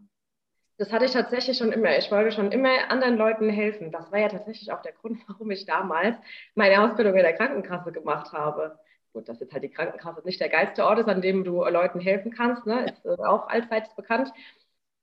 Das 0.79 0.93
hatte 0.93 1.03
ich 1.03 1.11
tatsächlich 1.11 1.57
schon 1.57 1.73
immer. 1.73 1.97
Ich 1.97 2.09
wollte 2.09 2.31
schon 2.31 2.53
immer 2.53 2.89
anderen 2.89 3.17
Leuten 3.17 3.49
helfen. 3.49 3.91
Das 3.91 4.13
war 4.13 4.19
ja 4.19 4.29
tatsächlich 4.29 4.71
auch 4.71 4.81
der 4.81 4.93
Grund, 4.93 5.19
warum 5.27 5.51
ich 5.51 5.65
damals 5.65 6.15
meine 6.55 6.81
Ausbildung 6.81 7.15
in 7.15 7.23
der 7.23 7.33
Krankenkasse 7.33 7.91
gemacht 7.91 8.31
habe. 8.31 8.79
Gut, 9.11 9.27
dass 9.27 9.41
jetzt 9.41 9.51
halt 9.51 9.63
die 9.63 9.71
Krankenkasse 9.71 10.21
nicht 10.23 10.39
der 10.39 10.47
geilste 10.47 10.85
Ort 10.85 10.99
ist, 10.99 11.09
an 11.09 11.21
dem 11.21 11.43
du 11.43 11.65
Leuten 11.65 11.99
helfen 11.99 12.31
kannst, 12.31 12.65
ne? 12.65 12.85
ist 12.85 13.05
äh, 13.05 13.09
auch 13.09 13.49
allseits 13.49 13.93
bekannt. 13.95 14.31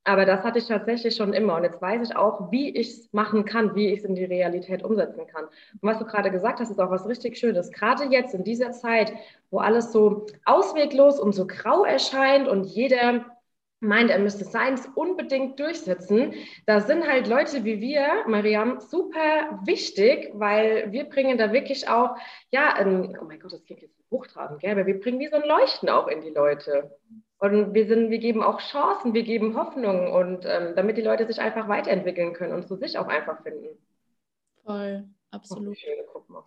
Aber 0.05 0.25
das 0.25 0.45
hatte 0.45 0.61
ich 0.61 0.67
tatsächlich 0.67 1.15
schon 1.15 1.35
immer. 1.35 1.57
Und 1.57 1.65
jetzt 1.65 1.83
weiß 1.83 2.09
ich 2.09 2.17
auch, 2.17 2.51
wie 2.51 2.71
ich 2.75 2.89
es 2.89 3.13
machen 3.13 3.45
kann, 3.45 3.75
wie 3.75 3.93
ich 3.93 3.99
es 3.99 4.05
in 4.07 4.15
die 4.15 4.25
Realität 4.25 4.83
umsetzen 4.83 5.27
kann. 5.27 5.45
Und 5.45 5.83
was 5.83 5.99
du 5.99 6.07
gerade 6.07 6.31
gesagt 6.31 6.59
hast, 6.61 6.71
ist 6.71 6.81
auch 6.81 6.91
was 6.91 7.07
richtig 7.07 7.37
Schönes. 7.37 7.71
Gerade 7.71 8.05
jetzt 8.05 8.33
in 8.33 8.45
dieser 8.45 8.71
Zeit, 8.71 9.13
wo 9.51 9.59
alles 9.59 9.93
so 9.93 10.25
ausweglos 10.47 11.21
und 11.21 11.35
so 11.35 11.47
grau 11.47 11.85
erscheint 11.85 12.49
und 12.49 12.65
jeder 12.65 13.27
meint, 13.87 14.11
er 14.11 14.19
müsste 14.19 14.45
Science 14.45 14.89
unbedingt 14.95 15.59
durchsetzen. 15.59 16.35
Da 16.67 16.81
sind 16.81 17.07
halt 17.07 17.27
Leute 17.27 17.65
wie 17.65 17.81
wir, 17.81 18.25
Mariam, 18.27 18.81
super 18.81 19.61
wichtig, 19.65 20.31
weil 20.35 20.93
wir 20.93 21.05
bringen 21.05 21.39
da 21.39 21.53
wirklich 21.53 21.89
auch, 21.89 22.17
ja, 22.51 22.75
ein, 22.75 23.17
oh 23.21 23.25
mein 23.25 23.41
Gott, 23.41 23.53
das 23.53 23.65
klingt 23.65 23.83
jetzt 23.83 23.97
hochtrabend, 24.11 24.61
gell? 24.61 24.73
aber 24.73 24.87
wir 24.87 25.01
bringen 25.01 25.21
wie 25.21 25.29
so 25.29 25.37
ein 25.37 25.49
Leuchten 25.49 25.89
auch 25.89 26.09
in 26.09 26.21
die 26.21 26.31
Leute. 26.31 26.97
Und 27.39 27.75
wir, 27.75 27.87
sind, 27.87 28.11
wir 28.11 28.19
geben 28.19 28.43
auch 28.43 28.61
Chancen, 28.61 29.13
wir 29.13 29.23
geben 29.23 29.57
Hoffnung 29.57 30.11
und 30.13 30.47
ähm, 30.47 30.75
damit 30.75 30.97
die 30.97 31.03
Leute 31.03 31.27
sich 31.27 31.39
einfach 31.39 31.69
weiterentwickeln 31.69 32.33
können 32.33 32.55
und 32.55 32.67
zu 32.67 32.77
sich 32.77 32.99
auch 32.99 33.09
einfach 33.09 33.43
finden. 33.43 33.77
Voll, 34.65 35.05
absolut. 35.31 35.69
Oh, 35.69 35.75
schön, 35.75 36.05
guck 36.13 36.29
mal. 36.31 36.45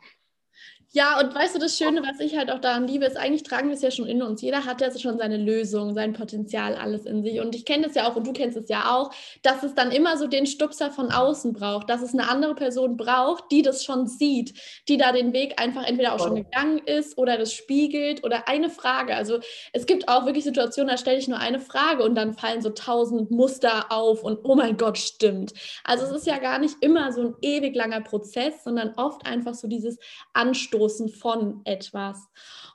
Ja, 0.91 1.19
und 1.19 1.35
weißt 1.35 1.53
du, 1.53 1.59
das 1.59 1.77
Schöne, 1.77 2.01
was 2.01 2.19
ich 2.19 2.35
halt 2.35 2.49
auch 2.49 2.59
daran 2.59 2.87
liebe, 2.87 3.05
ist, 3.05 3.15
eigentlich 3.15 3.43
tragen 3.43 3.67
wir 3.67 3.75
es 3.75 3.83
ja 3.83 3.91
schon 3.91 4.07
in 4.07 4.23
uns. 4.23 4.41
Jeder 4.41 4.65
hat 4.65 4.81
ja 4.81 4.89
schon 4.97 5.19
seine 5.19 5.37
Lösung, 5.37 5.93
sein 5.93 6.13
Potenzial, 6.13 6.73
alles 6.73 7.05
in 7.05 7.21
sich. 7.21 7.39
Und 7.41 7.53
ich 7.53 7.63
kenne 7.63 7.85
das 7.85 7.93
ja 7.93 8.09
auch 8.09 8.15
und 8.15 8.25
du 8.25 8.33
kennst 8.33 8.57
es 8.57 8.69
ja 8.69 8.95
auch, 8.95 9.13
dass 9.43 9.61
es 9.61 9.75
dann 9.75 9.91
immer 9.91 10.17
so 10.17 10.25
den 10.25 10.47
Stupser 10.47 10.89
von 10.89 11.11
außen 11.11 11.53
braucht, 11.53 11.91
dass 11.91 12.01
es 12.01 12.13
eine 12.13 12.27
andere 12.27 12.55
Person 12.55 12.97
braucht, 12.97 13.51
die 13.51 13.61
das 13.61 13.83
schon 13.83 14.07
sieht, 14.07 14.59
die 14.87 14.97
da 14.97 15.11
den 15.11 15.31
Weg 15.31 15.61
einfach 15.61 15.85
entweder 15.85 16.13
auch 16.13 16.19
schon 16.25 16.37
gegangen 16.37 16.79
ist 16.79 17.19
oder 17.19 17.37
das 17.37 17.53
spiegelt 17.53 18.23
oder 18.23 18.47
eine 18.47 18.71
Frage. 18.71 19.15
Also 19.15 19.41
es 19.73 19.85
gibt 19.85 20.07
auch 20.07 20.25
wirklich 20.25 20.43
Situationen, 20.43 20.89
da 20.89 20.97
stelle 20.97 21.19
ich 21.19 21.27
nur 21.27 21.39
eine 21.39 21.59
Frage 21.59 22.01
und 22.01 22.15
dann 22.15 22.33
fallen 22.33 22.63
so 22.63 22.71
tausend 22.71 23.29
Muster 23.29 23.91
auf 23.91 24.23
und 24.23 24.39
oh 24.41 24.55
mein 24.55 24.75
Gott, 24.75 24.97
stimmt. 24.97 25.53
Also 25.83 26.05
es 26.05 26.11
ist 26.11 26.25
ja 26.25 26.39
gar 26.39 26.57
nicht 26.57 26.77
immer 26.81 27.11
so 27.11 27.21
ein 27.21 27.35
ewig 27.43 27.75
langer 27.75 28.01
Prozess, 28.01 28.63
sondern 28.63 28.95
oft 28.95 29.27
einfach 29.27 29.53
so 29.53 29.67
dieses 29.67 29.99
Anstoßen 30.33 30.48
Anstoßen 30.49 31.09
von 31.09 31.61
etwas. 31.65 32.27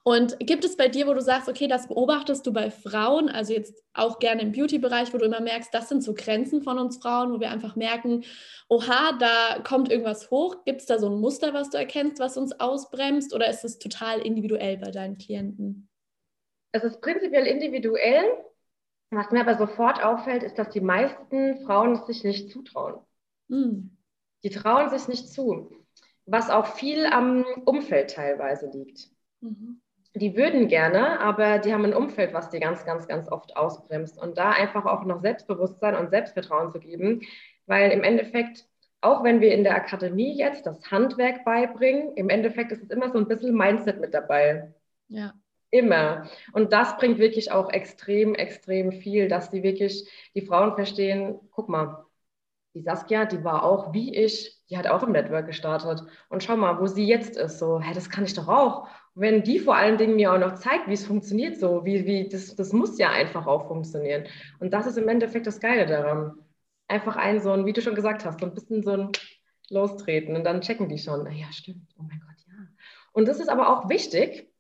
Und 0.05 0.39
gibt 0.39 0.65
es 0.65 0.77
bei 0.77 0.89
dir, 0.89 1.07
wo 1.07 1.15
du 1.15 1.21
sagst, 1.21 1.49
okay, 1.49 1.67
das 1.67 1.89
beobachtest 1.89 2.47
du 2.47 2.53
bei 2.53 2.71
Frauen, 2.71 3.29
also 3.29 3.53
jetzt 3.53 3.83
auch 3.95 4.19
gerne 4.19 4.43
im 4.43 4.53
Beauty-Bereich, 4.53 5.13
wo 5.13 5.19
du 5.19 5.25
immer 5.25 5.41
merkst, 5.41 5.73
das 5.73 5.89
sind 5.89 6.03
so 6.03 6.15
Grenzen 6.15 6.63
von 6.63 6.79
uns 6.79 6.99
Frauen, 6.99 7.33
wo 7.33 7.41
wir 7.41 7.51
einfach 7.51 7.75
merken, 7.75 8.25
oha, 8.69 9.13
da 9.19 9.61
kommt 9.67 9.91
irgendwas 9.91 10.31
hoch. 10.31 10.65
Gibt 10.65 10.81
es 10.81 10.87
da 10.87 10.99
so 10.99 11.09
ein 11.09 11.21
Muster, 11.21 11.55
was 11.55 11.71
du 11.71 11.79
erkennst, 11.79 12.21
was 12.21 12.37
uns 12.37 12.59
ausbremst 12.61 13.35
oder 13.35 13.49
ist 13.49 13.65
es 13.65 13.79
total 13.79 14.21
individuell 14.21 14.77
bei 14.77 14.91
deinen 14.91 15.19
Klienten? 15.19 15.89
Es 16.73 16.85
ist 16.85 17.01
prinzipiell 17.01 17.47
individuell. 17.47 18.25
Was 19.11 19.31
mir 19.31 19.41
aber 19.41 19.57
sofort 19.57 20.03
auffällt, 20.03 20.43
ist, 20.43 20.59
dass 20.59 20.71
die 20.71 20.81
meisten 20.81 21.65
Frauen 21.65 21.95
es 21.95 22.07
sich 22.07 22.25
nicht 22.25 22.51
zutrauen. 22.51 23.01
Hm. 23.49 23.97
Die 24.43 24.51
trauen 24.51 24.91
sich 24.91 25.09
nicht 25.09 25.29
zu 25.29 25.84
was 26.27 26.51
auch 26.51 26.67
viel 26.67 27.07
am 27.07 27.45
Umfeld 27.65 28.11
teilweise 28.11 28.71
liegt. 28.71 29.11
Mhm. 29.41 29.81
Die 30.15 30.37
würden 30.37 30.69
gerne, 30.69 31.21
aber 31.21 31.59
die 31.59 31.73
haben 31.73 31.85
ein 31.85 31.95
Umfeld, 31.95 32.33
was 32.33 32.49
die 32.49 32.61
ganz, 32.61 32.85
ganz, 32.85 33.09
ganz 33.09 33.31
oft 33.31 33.57
ausbremst. 33.57 34.21
Und 34.21 34.39
da 34.39 34.51
einfach 34.51 34.87
auch 34.87 35.05
noch 35.05 35.21
Selbstbewusstsein 35.21 35.97
und 35.97 36.11
Selbstvertrauen 36.11 36.71
zu 36.71 36.79
geben, 36.79 37.23
weil 37.67 37.91
im 37.91 38.05
Endeffekt, 38.05 38.67
auch 39.01 39.25
wenn 39.25 39.41
wir 39.41 39.53
in 39.53 39.65
der 39.65 39.75
Akademie 39.75 40.37
jetzt 40.37 40.67
das 40.67 40.91
Handwerk 40.91 41.45
beibringen, 41.45 42.13
im 42.15 42.29
Endeffekt 42.29 42.71
ist 42.71 42.85
es 42.85 42.91
immer 42.91 43.11
so 43.11 43.19
ein 43.19 43.27
bisschen 43.27 43.55
Mindset 43.57 44.01
mit 44.01 44.15
dabei. 44.15 44.73
Ja. 45.09 45.35
Immer. 45.71 46.29
Und 46.53 46.73
das 46.73 46.97
bringt 46.99 47.19
wirklich 47.19 47.51
auch 47.51 47.69
extrem, 47.71 48.37
extrem 48.37 48.93
viel, 48.93 49.27
dass 49.27 49.51
die 49.51 49.65
wirklich, 49.65 50.09
die 50.37 50.47
Frauen 50.47 50.77
verstehen, 50.77 51.41
guck 51.51 51.69
mal, 51.69 52.04
die 52.75 52.83
Saskia, 52.83 53.25
die 53.25 53.45
war 53.45 53.63
auch 53.63 53.93
wie 53.93 54.15
ich, 54.15 54.61
die 54.69 54.77
hat 54.77 54.87
auch 54.87 55.03
im 55.05 55.13
Network 55.13 55.47
gestartet. 55.47 56.03
Und 56.29 56.43
schau 56.43 56.57
mal, 56.57 56.81
wo 56.81 56.87
sie 56.87 57.07
jetzt 57.07 57.37
ist. 57.37 57.59
So, 57.59 57.81
hä, 57.81 57.93
das 57.95 58.11
kann 58.11 58.25
ich 58.25 58.35
doch 58.35 58.49
auch. 58.49 58.89
Und 59.15 59.23
wenn 59.23 59.43
die 59.45 59.61
vor 59.61 59.77
allen 59.77 59.97
Dingen 59.97 60.17
mir 60.17 60.33
auch 60.33 60.39
noch 60.39 60.57
zeigt, 60.57 60.89
wie 60.89 60.95
es 60.95 61.07
funktioniert, 61.07 61.57
so, 61.57 61.85
wie, 61.85 62.05
wie, 62.05 62.29
das, 62.29 62.57
das 62.57 62.73
muss 62.73 62.99
ja 62.99 63.11
einfach 63.11 63.47
auch 63.47 63.69
funktionieren. 63.69 64.25
Und 64.59 64.73
das 64.73 64.87
ist 64.87 64.99
im 64.99 65.09
Endeffekt 65.09 65.47
das 65.47 65.61
Geile 65.61 65.87
daran. 65.87 66.35
Einfach 66.89 67.17
ein, 67.17 67.41
so 67.41 67.53
ein, 67.53 67.65
wie 67.65 67.73
du 67.73 67.81
schon 67.81 67.95
gesagt 67.95 68.25
hast, 68.25 68.41
so 68.41 68.47
ein 68.47 68.55
bisschen 68.55 68.83
so 68.83 68.91
ein 68.91 69.13
Lostreten. 69.71 70.35
Und 70.35 70.45
dann 70.45 70.61
checken 70.61 70.89
die 70.89 70.99
schon, 70.99 71.31
ja, 71.33 71.51
stimmt, 71.53 71.95
oh 71.99 72.03
mein 72.03 72.21
Gott, 72.21 72.45
ja. 72.49 72.67
Und 73.13 73.29
das 73.29 73.39
ist 73.39 73.49
aber 73.49 73.69
auch 73.69 73.89
wichtig, 73.89 74.51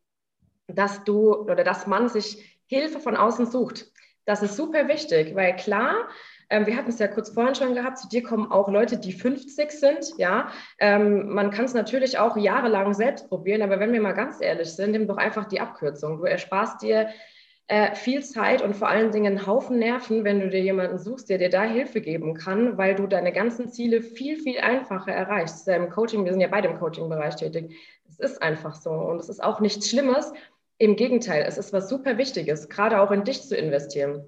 dass 0.68 1.02
du 1.04 1.34
oder 1.34 1.64
dass 1.64 1.86
man 1.88 2.08
sich 2.08 2.60
Hilfe 2.66 3.00
von 3.00 3.16
außen 3.16 3.46
sucht. 3.46 3.90
Das 4.24 4.42
ist 4.42 4.56
super 4.56 4.88
wichtig, 4.88 5.34
weil 5.34 5.54
klar, 5.56 6.08
ähm, 6.50 6.66
wir 6.66 6.76
hatten 6.76 6.90
es 6.90 6.98
ja 6.98 7.08
kurz 7.08 7.30
vorhin 7.30 7.54
schon 7.54 7.74
gehabt, 7.74 7.98
zu 7.98 8.08
dir 8.08 8.22
kommen 8.22 8.50
auch 8.50 8.68
Leute, 8.68 8.98
die 8.98 9.12
50 9.12 9.70
sind. 9.70 10.12
Ja, 10.18 10.48
ähm, 10.78 11.32
man 11.32 11.50
kann 11.50 11.64
es 11.64 11.74
natürlich 11.74 12.18
auch 12.18 12.36
jahrelang 12.36 12.94
selbst 12.94 13.28
probieren, 13.28 13.62
aber 13.62 13.80
wenn 13.80 13.92
wir 13.92 14.00
mal 14.00 14.12
ganz 14.12 14.40
ehrlich 14.40 14.70
sind, 14.70 14.92
nimm 14.92 15.06
doch 15.06 15.16
einfach 15.16 15.46
die 15.46 15.60
Abkürzung. 15.60 16.18
Du 16.18 16.24
ersparst 16.24 16.82
dir 16.82 17.08
äh, 17.66 17.94
viel 17.94 18.22
Zeit 18.22 18.60
und 18.60 18.76
vor 18.76 18.88
allen 18.88 19.10
Dingen 19.10 19.38
einen 19.38 19.46
Haufen 19.46 19.78
Nerven, 19.78 20.22
wenn 20.24 20.40
du 20.40 20.50
dir 20.50 20.60
jemanden 20.60 20.98
suchst, 20.98 21.30
der 21.30 21.38
dir 21.38 21.48
da 21.48 21.62
Hilfe 21.62 22.02
geben 22.02 22.34
kann, 22.34 22.76
weil 22.76 22.94
du 22.94 23.06
deine 23.06 23.32
ganzen 23.32 23.70
Ziele 23.70 24.02
viel, 24.02 24.36
viel 24.36 24.58
einfacher 24.58 25.12
erreichst. 25.12 25.66
Im 25.68 25.88
Coaching, 25.88 26.24
wir 26.24 26.32
sind 26.32 26.42
ja 26.42 26.48
beide 26.48 26.68
im 26.68 26.78
Coaching-Bereich 26.78 27.36
tätig. 27.36 27.74
Es 28.06 28.18
ist 28.18 28.42
einfach 28.42 28.74
so 28.74 28.90
und 28.90 29.18
es 29.18 29.30
ist 29.30 29.42
auch 29.42 29.60
nichts 29.60 29.88
Schlimmes. 29.88 30.32
Im 30.76 30.96
Gegenteil, 30.96 31.44
es 31.46 31.56
ist 31.56 31.72
was 31.72 31.88
super 31.88 32.18
Wichtiges, 32.18 32.68
gerade 32.68 33.00
auch 33.00 33.10
in 33.12 33.24
dich 33.24 33.42
zu 33.42 33.56
investieren. 33.56 34.24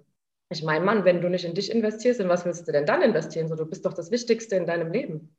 Ich 0.49 0.63
meine, 0.65 0.85
Mann, 0.85 1.05
wenn 1.05 1.21
du 1.21 1.29
nicht 1.29 1.45
in 1.45 1.55
dich 1.55 1.71
investierst, 1.71 2.19
in 2.21 2.29
was 2.29 2.45
willst 2.45 2.67
du 2.67 2.73
denn 2.73 2.87
dann 2.87 3.03
investieren? 3.03 3.49
So, 3.49 3.55
du 3.57 3.67
bist 3.67 3.85
doch 3.87 3.95
das 3.95 4.11
Wichtigste 4.11 4.57
in 4.57 4.67
deinem 4.67 4.93
Leben. 4.93 5.36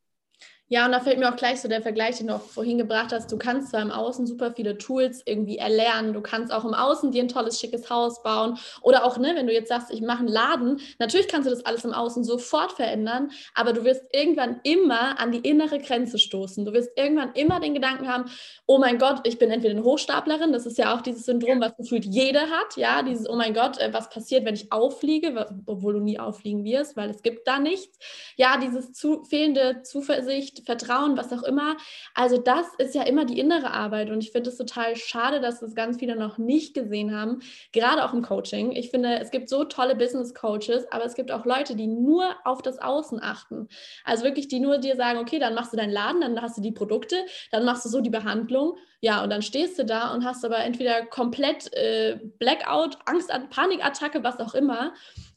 Ja, 0.70 0.86
und 0.86 0.92
da 0.92 1.00
fällt 1.00 1.18
mir 1.18 1.32
auch 1.32 1.38
gleich 1.38 1.62
so 1.62 1.70
der 1.70 1.82
Vergleich, 1.82 2.18
den 2.18 2.28
du 2.28 2.36
auch 2.36 2.42
vorhin 2.42 2.78
gebracht 2.78 3.14
hast. 3.14 3.32
Du 3.32 3.38
kannst 3.38 3.70
zwar 3.70 3.82
im 3.82 3.90
Außen 3.90 4.28
super 4.28 4.52
viele 4.52 4.78
Tools 4.78 5.22
irgendwie 5.26 5.58
erlernen. 5.58 6.12
Du 6.12 6.20
kannst 6.20 6.52
auch 6.52 6.66
im 6.66 6.74
Außen 6.74 7.12
dir 7.14 7.24
ein 7.24 7.30
tolles, 7.30 7.58
schickes 7.58 7.90
Haus 7.90 8.22
bauen. 8.22 8.58
Oder 8.82 9.06
auch, 9.06 9.18
ne, 9.18 9.32
wenn 9.36 9.48
du 9.48 9.54
jetzt 9.54 9.70
sagst, 9.70 9.92
ich 9.92 10.02
mache 10.02 10.20
einen 10.20 10.28
Laden, 10.28 10.82
natürlich 11.00 11.30
kannst 11.30 11.48
du 11.48 11.52
das 11.52 11.66
alles 11.66 11.86
im 11.86 11.94
Außen 11.94 12.26
sofort 12.26 12.74
verändern, 12.74 13.32
aber 13.56 13.72
du 13.72 13.86
wirst 13.86 14.04
irgendwann 14.12 14.60
immer 14.64 15.18
an 15.20 15.32
die 15.32 15.40
innere 15.40 15.80
Grenze 15.80 16.20
stoßen. 16.20 16.66
Du 16.66 16.74
wirst 16.74 16.90
irgendwann 16.98 17.32
immer 17.34 17.62
den 17.62 17.74
Gedanken 17.74 18.10
haben, 18.10 18.26
oh 18.66 18.78
mein 18.78 18.98
Gott, 18.98 19.22
ich 19.24 19.40
bin 19.40 19.50
entweder 19.52 19.74
eine 19.74 19.86
Hochstaplerin, 19.86 20.52
das 20.52 20.66
ist 20.66 20.78
ja 20.78 20.94
auch 20.94 21.00
dieses 21.00 21.26
Syndrom, 21.26 21.62
was 21.62 21.78
gefühlt 21.78 22.04
jeder 22.04 22.42
hat, 22.42 22.76
ja, 22.76 23.04
dieses, 23.04 23.30
oh 23.30 23.36
mein 23.38 23.54
Gott, 23.54 23.78
äh, 23.78 23.94
was 23.94 24.10
passiert, 24.10 24.44
wenn 24.44 24.56
ich 24.56 24.74
auffliege, 24.74 25.48
obwohl 25.66 25.94
du 25.94 26.00
nie 26.02 26.20
auffliegen 26.20 26.66
wirst, 26.66 26.98
weil 26.98 27.10
es 27.10 27.24
gibt 27.24 27.48
da 27.48 27.58
nichts. 27.58 27.98
Ja, 28.36 28.58
dieses 28.58 28.92
zu, 28.92 29.24
fehlende 29.24 29.84
Zuversicht, 29.84 30.57
Vertrauen, 30.66 31.18
was 31.18 31.32
auch 31.34 31.44
immer. 31.44 31.78
Also 32.14 32.38
das 32.38 32.68
ist 32.78 32.96
ja 32.96 33.04
immer 33.04 33.26
die 33.26 33.40
innere 33.40 33.72
Arbeit 33.72 34.10
und 34.10 34.24
ich 34.24 34.32
finde 34.32 34.50
es 34.50 34.58
total 34.58 34.96
schade, 34.96 35.40
dass 35.40 35.60
das 35.60 35.76
ganz 35.76 35.98
viele 35.98 36.16
noch 36.16 36.38
nicht 36.38 36.74
gesehen 36.74 37.16
haben, 37.16 37.40
gerade 37.74 38.04
auch 38.04 38.14
im 38.14 38.22
Coaching. 38.22 38.72
Ich 38.72 38.90
finde, 38.90 39.20
es 39.20 39.32
gibt 39.32 39.50
so 39.50 39.64
tolle 39.64 39.96
Business 39.96 40.34
Coaches, 40.34 40.86
aber 40.92 41.06
es 41.06 41.16
gibt 41.16 41.32
auch 41.32 41.46
Leute, 41.46 41.76
die 41.76 41.88
nur 41.88 42.36
auf 42.46 42.62
das 42.62 42.80
Außen 42.80 43.22
achten. 43.22 43.68
Also 44.04 44.24
wirklich, 44.24 44.48
die 44.48 44.60
nur 44.60 44.78
dir 44.78 44.96
sagen, 44.96 45.20
okay, 45.20 45.40
dann 45.40 45.54
machst 45.54 45.74
du 45.74 45.78
deinen 45.78 45.92
Laden, 45.92 46.22
dann 46.22 46.42
hast 46.42 46.58
du 46.58 46.62
die 46.62 46.72
Produkte, 46.72 47.18
dann 47.52 47.66
machst 47.66 47.86
du 47.86 47.90
so 47.90 48.02
die 48.02 48.10
Behandlung, 48.10 48.78
ja, 49.00 49.24
und 49.24 49.30
dann 49.30 49.44
stehst 49.44 49.78
du 49.78 49.86
da 49.86 50.14
und 50.14 50.26
hast 50.26 50.44
aber 50.44 50.58
entweder 50.58 51.06
komplett 51.06 51.72
äh, 51.74 52.20
Blackout, 52.40 52.98
Angst, 53.06 53.32
Panikattacke, 53.52 54.24
was 54.24 54.40
auch 54.40 54.56
immer. 54.56 54.94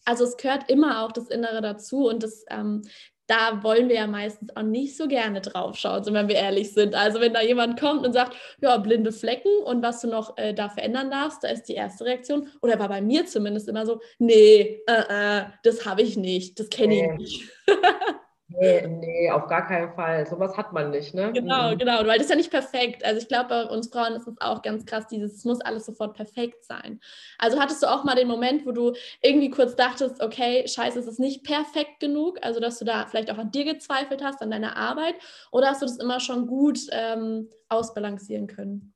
Also 0.06 0.24
es 0.24 0.38
gehört 0.38 0.70
immer 0.70 1.04
auch 1.04 1.12
das 1.12 1.28
Innere 1.28 1.61
dazu 1.61 2.09
und 2.09 2.22
das 2.22 2.44
ähm, 2.48 2.83
da 3.31 3.62
wollen 3.62 3.88
wir 3.88 3.95
ja 3.95 4.07
meistens 4.09 4.55
auch 4.57 4.62
nicht 4.62 4.97
so 4.97 5.07
gerne 5.07 5.40
drauf 5.40 5.77
schauen, 5.77 6.05
wenn 6.12 6.27
wir 6.27 6.35
ehrlich 6.35 6.73
sind. 6.73 6.97
Also 6.97 7.21
wenn 7.21 7.33
da 7.33 7.40
jemand 7.40 7.79
kommt 7.79 8.05
und 8.05 8.12
sagt, 8.12 8.37
ja, 8.61 8.77
blinde 8.77 9.12
Flecken 9.12 9.62
und 9.64 9.83
was 9.83 10.01
du 10.01 10.09
noch 10.09 10.37
äh, 10.37 10.53
da 10.53 10.69
verändern 10.69 11.12
darfst, 11.12 11.45
da 11.45 11.49
ist 11.49 11.64
die 11.64 11.75
erste 11.75 12.05
Reaktion, 12.07 12.49
oder 12.61 12.77
war 12.81 12.88
bei 12.88 13.01
mir 13.01 13.27
zumindest 13.27 13.69
immer 13.69 13.87
so, 13.87 14.01
nee, 14.19 14.83
äh, 14.87 15.38
äh, 15.38 15.45
das 15.62 15.87
habe 15.87 16.03
ich 16.03 16.16
nicht, 16.16 16.59
das 16.59 16.71
kenne 16.71 16.95
ich 16.97 17.19
nicht. 17.19 17.51
Nee, 18.58 18.86
nee, 18.86 19.30
auf 19.30 19.46
gar 19.46 19.66
keinen 19.66 19.92
Fall. 19.94 20.26
Sowas 20.26 20.56
hat 20.56 20.72
man 20.72 20.90
nicht, 20.90 21.14
ne? 21.14 21.32
Genau, 21.32 21.72
mhm. 21.72 21.78
genau, 21.78 21.98
weil 21.98 22.18
das 22.18 22.24
ist 22.24 22.30
ja 22.30 22.36
nicht 22.36 22.50
perfekt. 22.50 23.04
Also 23.04 23.20
ich 23.20 23.28
glaube, 23.28 23.48
bei 23.48 23.64
uns 23.64 23.88
Frauen 23.88 24.14
ist 24.14 24.26
es 24.26 24.34
auch 24.40 24.62
ganz 24.62 24.84
krass, 24.86 25.06
dieses, 25.06 25.34
es 25.34 25.44
muss 25.44 25.60
alles 25.60 25.86
sofort 25.86 26.16
perfekt 26.16 26.64
sein. 26.64 27.00
Also 27.38 27.60
hattest 27.60 27.82
du 27.82 27.86
auch 27.86 28.04
mal 28.04 28.16
den 28.16 28.28
Moment, 28.28 28.66
wo 28.66 28.72
du 28.72 28.94
irgendwie 29.22 29.50
kurz 29.50 29.76
dachtest, 29.76 30.20
okay, 30.20 30.66
scheiße, 30.66 30.98
es 30.98 31.06
ist 31.06 31.20
nicht 31.20 31.44
perfekt 31.44 32.00
genug, 32.00 32.38
also 32.42 32.58
dass 32.58 32.78
du 32.78 32.84
da 32.84 33.06
vielleicht 33.06 33.30
auch 33.30 33.38
an 33.38 33.52
dir 33.52 33.64
gezweifelt 33.64 34.22
hast, 34.22 34.42
an 34.42 34.50
deiner 34.50 34.76
Arbeit, 34.76 35.14
oder 35.52 35.68
hast 35.68 35.82
du 35.82 35.86
das 35.86 35.98
immer 35.98 36.18
schon 36.18 36.46
gut 36.46 36.80
ähm, 36.90 37.48
ausbalancieren 37.68 38.46
können? 38.48 38.94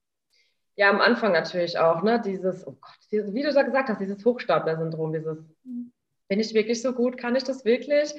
Ja, 0.77 0.91
am 0.91 1.01
Anfang 1.01 1.33
natürlich 1.33 1.79
auch, 1.79 2.03
ne? 2.03 2.21
Dieses, 2.25 2.67
oh 2.67 2.77
Gott, 2.81 2.99
dieses, 3.13 3.33
wie 3.33 3.43
du 3.43 3.53
da 3.53 3.63
gesagt 3.63 3.89
hast, 3.89 4.01
dieses 4.01 4.25
Hochstapler-Syndrom, 4.25 5.13
dieses, 5.13 5.39
mhm. 5.63 5.93
bin 6.29 6.41
ich 6.41 6.53
wirklich 6.53 6.83
so 6.83 6.93
gut, 6.93 7.17
kann 7.17 7.37
ich 7.37 7.45
das 7.45 7.65
wirklich? 7.65 8.13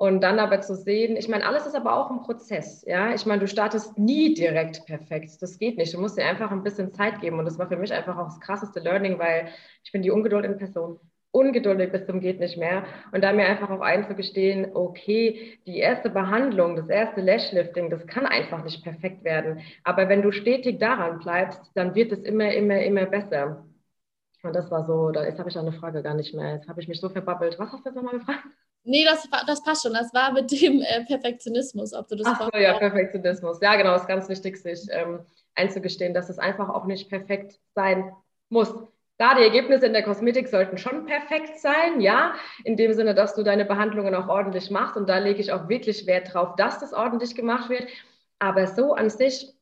Und 0.00 0.22
dann 0.22 0.38
aber 0.38 0.62
zu 0.62 0.76
sehen, 0.76 1.14
ich 1.18 1.28
meine, 1.28 1.44
alles 1.44 1.66
ist 1.66 1.74
aber 1.74 1.94
auch 1.94 2.10
ein 2.10 2.22
Prozess, 2.22 2.82
ja. 2.86 3.12
Ich 3.12 3.26
meine, 3.26 3.40
du 3.40 3.46
startest 3.46 3.98
nie 3.98 4.32
direkt 4.32 4.86
perfekt. 4.86 5.30
Das 5.42 5.58
geht 5.58 5.76
nicht. 5.76 5.92
Du 5.92 6.00
musst 6.00 6.16
dir 6.16 6.24
einfach 6.24 6.50
ein 6.50 6.62
bisschen 6.62 6.90
Zeit 6.90 7.20
geben. 7.20 7.38
Und 7.38 7.44
das 7.44 7.58
war 7.58 7.68
für 7.68 7.76
mich 7.76 7.92
einfach 7.92 8.16
auch 8.16 8.24
das 8.24 8.40
krasseste 8.40 8.80
Learning, 8.80 9.18
weil 9.18 9.48
ich 9.84 9.92
bin 9.92 10.00
die 10.00 10.10
Ungeduld 10.10 10.46
in 10.46 10.56
Person. 10.56 10.98
Ungeduldig 11.32 11.92
bis 11.92 12.06
zum 12.06 12.20
geht 12.20 12.40
nicht 12.40 12.56
mehr. 12.56 12.84
Und 13.12 13.22
da 13.22 13.34
mir 13.34 13.44
einfach 13.44 13.68
auch 13.68 13.82
einzugestehen, 13.82 14.74
okay, 14.74 15.58
die 15.66 15.76
erste 15.76 16.08
Behandlung, 16.08 16.76
das 16.76 16.88
erste 16.88 17.20
Lashlifting, 17.20 17.90
das 17.90 18.06
kann 18.06 18.24
einfach 18.24 18.64
nicht 18.64 18.82
perfekt 18.82 19.22
werden. 19.22 19.60
Aber 19.84 20.08
wenn 20.08 20.22
du 20.22 20.32
stetig 20.32 20.78
daran 20.78 21.18
bleibst, 21.18 21.60
dann 21.74 21.94
wird 21.94 22.12
es 22.12 22.20
immer, 22.20 22.50
immer, 22.54 22.80
immer 22.80 23.04
besser. 23.04 23.66
Und 24.42 24.56
das 24.56 24.70
war 24.70 24.86
so, 24.86 25.10
da, 25.10 25.24
jetzt 25.26 25.38
habe 25.38 25.50
ich 25.50 25.58
eine 25.58 25.72
Frage 25.72 26.02
gar 26.02 26.14
nicht 26.14 26.34
mehr. 26.34 26.54
Jetzt 26.54 26.70
habe 26.70 26.80
ich 26.80 26.88
mich 26.88 27.00
so 27.00 27.10
verbabbelt. 27.10 27.58
Was 27.58 27.70
hast 27.70 27.84
du 27.84 27.90
jetzt 27.90 27.96
nochmal 27.96 28.18
gefragt? 28.18 28.46
Nee, 28.84 29.04
das, 29.04 29.28
das 29.46 29.62
passt 29.62 29.82
schon. 29.82 29.92
Das 29.92 30.12
war 30.14 30.32
mit 30.32 30.50
dem 30.50 30.80
äh, 30.80 31.04
Perfektionismus, 31.04 31.92
ob 31.92 32.08
du 32.08 32.16
das 32.16 32.26
Ach 32.26 32.50
so, 32.52 32.58
ja, 32.58 32.78
Perfektionismus. 32.78 33.58
Ja, 33.60 33.76
genau, 33.76 33.94
ist 33.94 34.08
ganz 34.08 34.28
wichtig, 34.28 34.56
sich 34.56 34.86
ähm, 34.90 35.20
einzugestehen, 35.54 36.14
dass 36.14 36.30
es 36.30 36.38
einfach 36.38 36.68
auch 36.68 36.86
nicht 36.86 37.08
perfekt 37.08 37.60
sein 37.74 38.12
muss. 38.48 38.72
Klar, 39.18 39.36
die 39.36 39.42
Ergebnisse 39.42 39.84
in 39.84 39.92
der 39.92 40.02
Kosmetik 40.02 40.48
sollten 40.48 40.78
schon 40.78 41.04
perfekt 41.04 41.58
sein, 41.60 42.00
ja, 42.00 42.34
in 42.64 42.78
dem 42.78 42.94
Sinne, 42.94 43.14
dass 43.14 43.34
du 43.34 43.42
deine 43.42 43.66
Behandlungen 43.66 44.14
auch 44.14 44.28
ordentlich 44.28 44.70
machst. 44.70 44.96
Und 44.96 45.10
da 45.10 45.18
lege 45.18 45.40
ich 45.40 45.52
auch 45.52 45.68
wirklich 45.68 46.06
Wert 46.06 46.32
drauf, 46.32 46.56
dass 46.56 46.78
das 46.78 46.94
ordentlich 46.94 47.34
gemacht 47.34 47.68
wird. 47.68 47.86
Aber 48.38 48.66
so 48.66 48.94
an 48.94 49.10
sich 49.10 49.52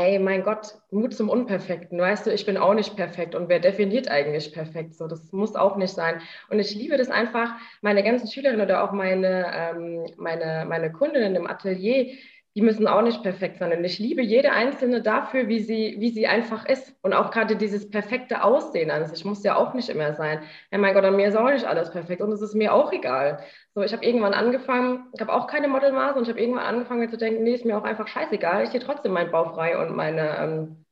ey, 0.00 0.18
mein 0.18 0.42
Gott, 0.42 0.74
Mut 0.90 1.14
zum 1.14 1.28
Unperfekten. 1.28 1.98
Weißt 1.98 2.26
du, 2.26 2.32
ich 2.32 2.46
bin 2.46 2.56
auch 2.56 2.74
nicht 2.74 2.96
perfekt. 2.96 3.34
Und 3.34 3.48
wer 3.48 3.60
definiert 3.60 4.08
eigentlich 4.08 4.52
perfekt? 4.52 4.94
So, 4.94 5.06
das 5.06 5.32
muss 5.32 5.54
auch 5.54 5.76
nicht 5.76 5.92
sein. 5.92 6.20
Und 6.48 6.58
ich 6.58 6.74
liebe 6.74 6.96
das 6.96 7.10
einfach, 7.10 7.54
meine 7.82 8.02
ganzen 8.02 8.28
Schülerinnen 8.28 8.64
oder 8.64 8.82
auch 8.82 8.92
meine, 8.92 9.46
ähm, 9.54 10.06
meine, 10.16 10.64
meine 10.66 10.90
Kundinnen 10.92 11.36
im 11.36 11.46
Atelier, 11.46 12.14
die 12.56 12.62
müssen 12.62 12.88
auch 12.88 13.02
nicht 13.02 13.22
perfekt 13.22 13.58
sein. 13.58 13.72
Und 13.76 13.84
ich 13.84 13.98
liebe 13.98 14.22
jede 14.22 14.52
einzelne 14.52 15.02
dafür, 15.02 15.46
wie 15.48 15.60
sie, 15.60 15.96
wie 15.98 16.10
sie 16.10 16.26
einfach 16.26 16.66
ist. 16.66 16.94
Und 17.02 17.12
auch 17.14 17.30
gerade 17.30 17.54
dieses 17.56 17.88
perfekte 17.90 18.42
Aussehen 18.42 18.90
an 18.90 19.06
sich 19.06 19.24
muss 19.24 19.44
ja 19.44 19.56
auch 19.56 19.72
nicht 19.74 19.88
immer 19.88 20.14
sein. 20.14 20.42
Ja, 20.72 20.78
mein 20.78 20.94
Gott, 20.94 21.04
an 21.04 21.16
mir 21.16 21.28
ist 21.28 21.36
auch 21.36 21.50
nicht 21.50 21.64
alles 21.64 21.90
perfekt 21.92 22.20
und 22.20 22.32
es 22.32 22.42
ist 22.42 22.54
mir 22.54 22.74
auch 22.74 22.92
egal. 22.92 23.44
So, 23.74 23.82
ich 23.82 23.92
habe 23.92 24.04
irgendwann 24.04 24.34
angefangen, 24.34 25.06
ich 25.14 25.20
habe 25.20 25.32
auch 25.32 25.46
keine 25.46 25.68
Modelmaße 25.68 26.16
und 26.16 26.24
ich 26.24 26.28
habe 26.28 26.40
irgendwann 26.40 26.66
angefangen 26.66 27.08
zu 27.08 27.16
denken, 27.16 27.44
nee, 27.44 27.54
ist 27.54 27.64
mir 27.64 27.78
auch 27.78 27.84
einfach 27.84 28.08
scheißegal. 28.08 28.64
Ich 28.64 28.70
gehe 28.72 28.80
trotzdem 28.80 29.12
meinen 29.12 29.30
Bauch 29.30 29.54
frei 29.54 29.78
und 29.78 29.94
meine, 29.94 30.36
ähm, 30.38 30.84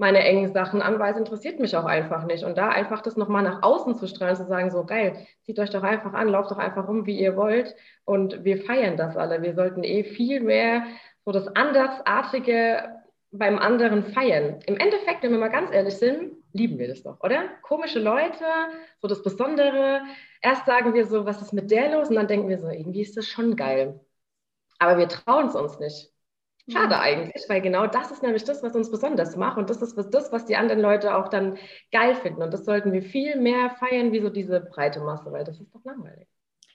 meine 0.00 0.24
engen 0.24 0.52
Sachen 0.52 0.82
an, 0.82 0.98
weil 0.98 1.12
es 1.12 1.18
interessiert 1.18 1.60
mich 1.60 1.76
auch 1.76 1.84
einfach 1.84 2.24
nicht. 2.24 2.44
Und 2.44 2.56
da 2.58 2.70
einfach 2.70 3.02
das 3.02 3.16
nochmal 3.16 3.42
nach 3.42 3.62
außen 3.62 3.94
zu 3.94 4.08
strahlen, 4.08 4.34
zu 4.34 4.46
sagen, 4.46 4.70
so 4.70 4.84
geil, 4.84 5.26
zieht 5.42 5.58
euch 5.58 5.70
doch 5.70 5.82
einfach 5.82 6.14
an, 6.14 6.28
lauft 6.28 6.50
doch 6.50 6.58
einfach 6.58 6.88
rum, 6.88 7.06
wie 7.06 7.18
ihr 7.18 7.36
wollt. 7.36 7.76
Und 8.04 8.42
wir 8.44 8.62
feiern 8.62 8.96
das 8.96 9.16
alle. 9.16 9.42
Wir 9.42 9.54
sollten 9.54 9.84
eh 9.84 10.02
viel 10.04 10.40
mehr 10.40 10.84
so 11.24 11.32
das 11.32 11.54
Andersartige 11.54 13.00
beim 13.30 13.58
anderen 13.58 14.02
feiern. 14.02 14.60
Im 14.66 14.76
Endeffekt, 14.76 15.22
wenn 15.22 15.32
wir 15.32 15.38
mal 15.38 15.48
ganz 15.48 15.70
ehrlich 15.70 15.96
sind, 15.96 16.32
lieben 16.52 16.78
wir 16.78 16.88
das 16.88 17.02
doch, 17.02 17.20
oder? 17.20 17.44
Komische 17.62 18.00
Leute, 18.00 18.44
so 19.00 19.06
das 19.06 19.22
Besondere. 19.22 20.00
Erst 20.40 20.66
sagen 20.66 20.94
wir 20.94 21.06
so, 21.06 21.26
was 21.26 21.42
ist 21.42 21.52
mit 21.52 21.70
der 21.70 21.96
los? 21.96 22.08
Und 22.08 22.16
dann 22.16 22.26
denken 22.26 22.48
wir 22.48 22.58
so, 22.58 22.68
irgendwie 22.68 23.02
ist 23.02 23.16
das 23.16 23.26
schon 23.26 23.54
geil. 23.54 24.00
Aber 24.78 24.98
wir 24.98 25.08
trauen 25.08 25.46
es 25.48 25.54
uns 25.54 25.78
nicht. 25.78 26.09
Schade 26.70 26.94
mhm. 26.96 27.00
eigentlich, 27.00 27.44
weil 27.48 27.60
genau 27.60 27.86
das 27.86 28.10
ist 28.10 28.22
nämlich 28.22 28.44
das, 28.44 28.62
was 28.62 28.74
uns 28.74 28.90
besonders 28.90 29.36
macht 29.36 29.58
und 29.58 29.70
das 29.70 29.82
ist 29.82 29.96
das, 29.96 30.32
was 30.32 30.44
die 30.44 30.56
anderen 30.56 30.80
Leute 30.80 31.14
auch 31.14 31.28
dann 31.28 31.58
geil 31.92 32.14
finden. 32.14 32.42
Und 32.42 32.52
das 32.52 32.64
sollten 32.64 32.92
wir 32.92 33.02
viel 33.02 33.36
mehr 33.36 33.70
feiern 33.78 34.12
wie 34.12 34.20
so 34.20 34.30
diese 34.30 34.60
breite 34.60 35.00
Masse, 35.00 35.32
weil 35.32 35.44
das 35.44 35.60
ist 35.60 35.74
doch 35.74 35.84
langweilig. 35.84 36.28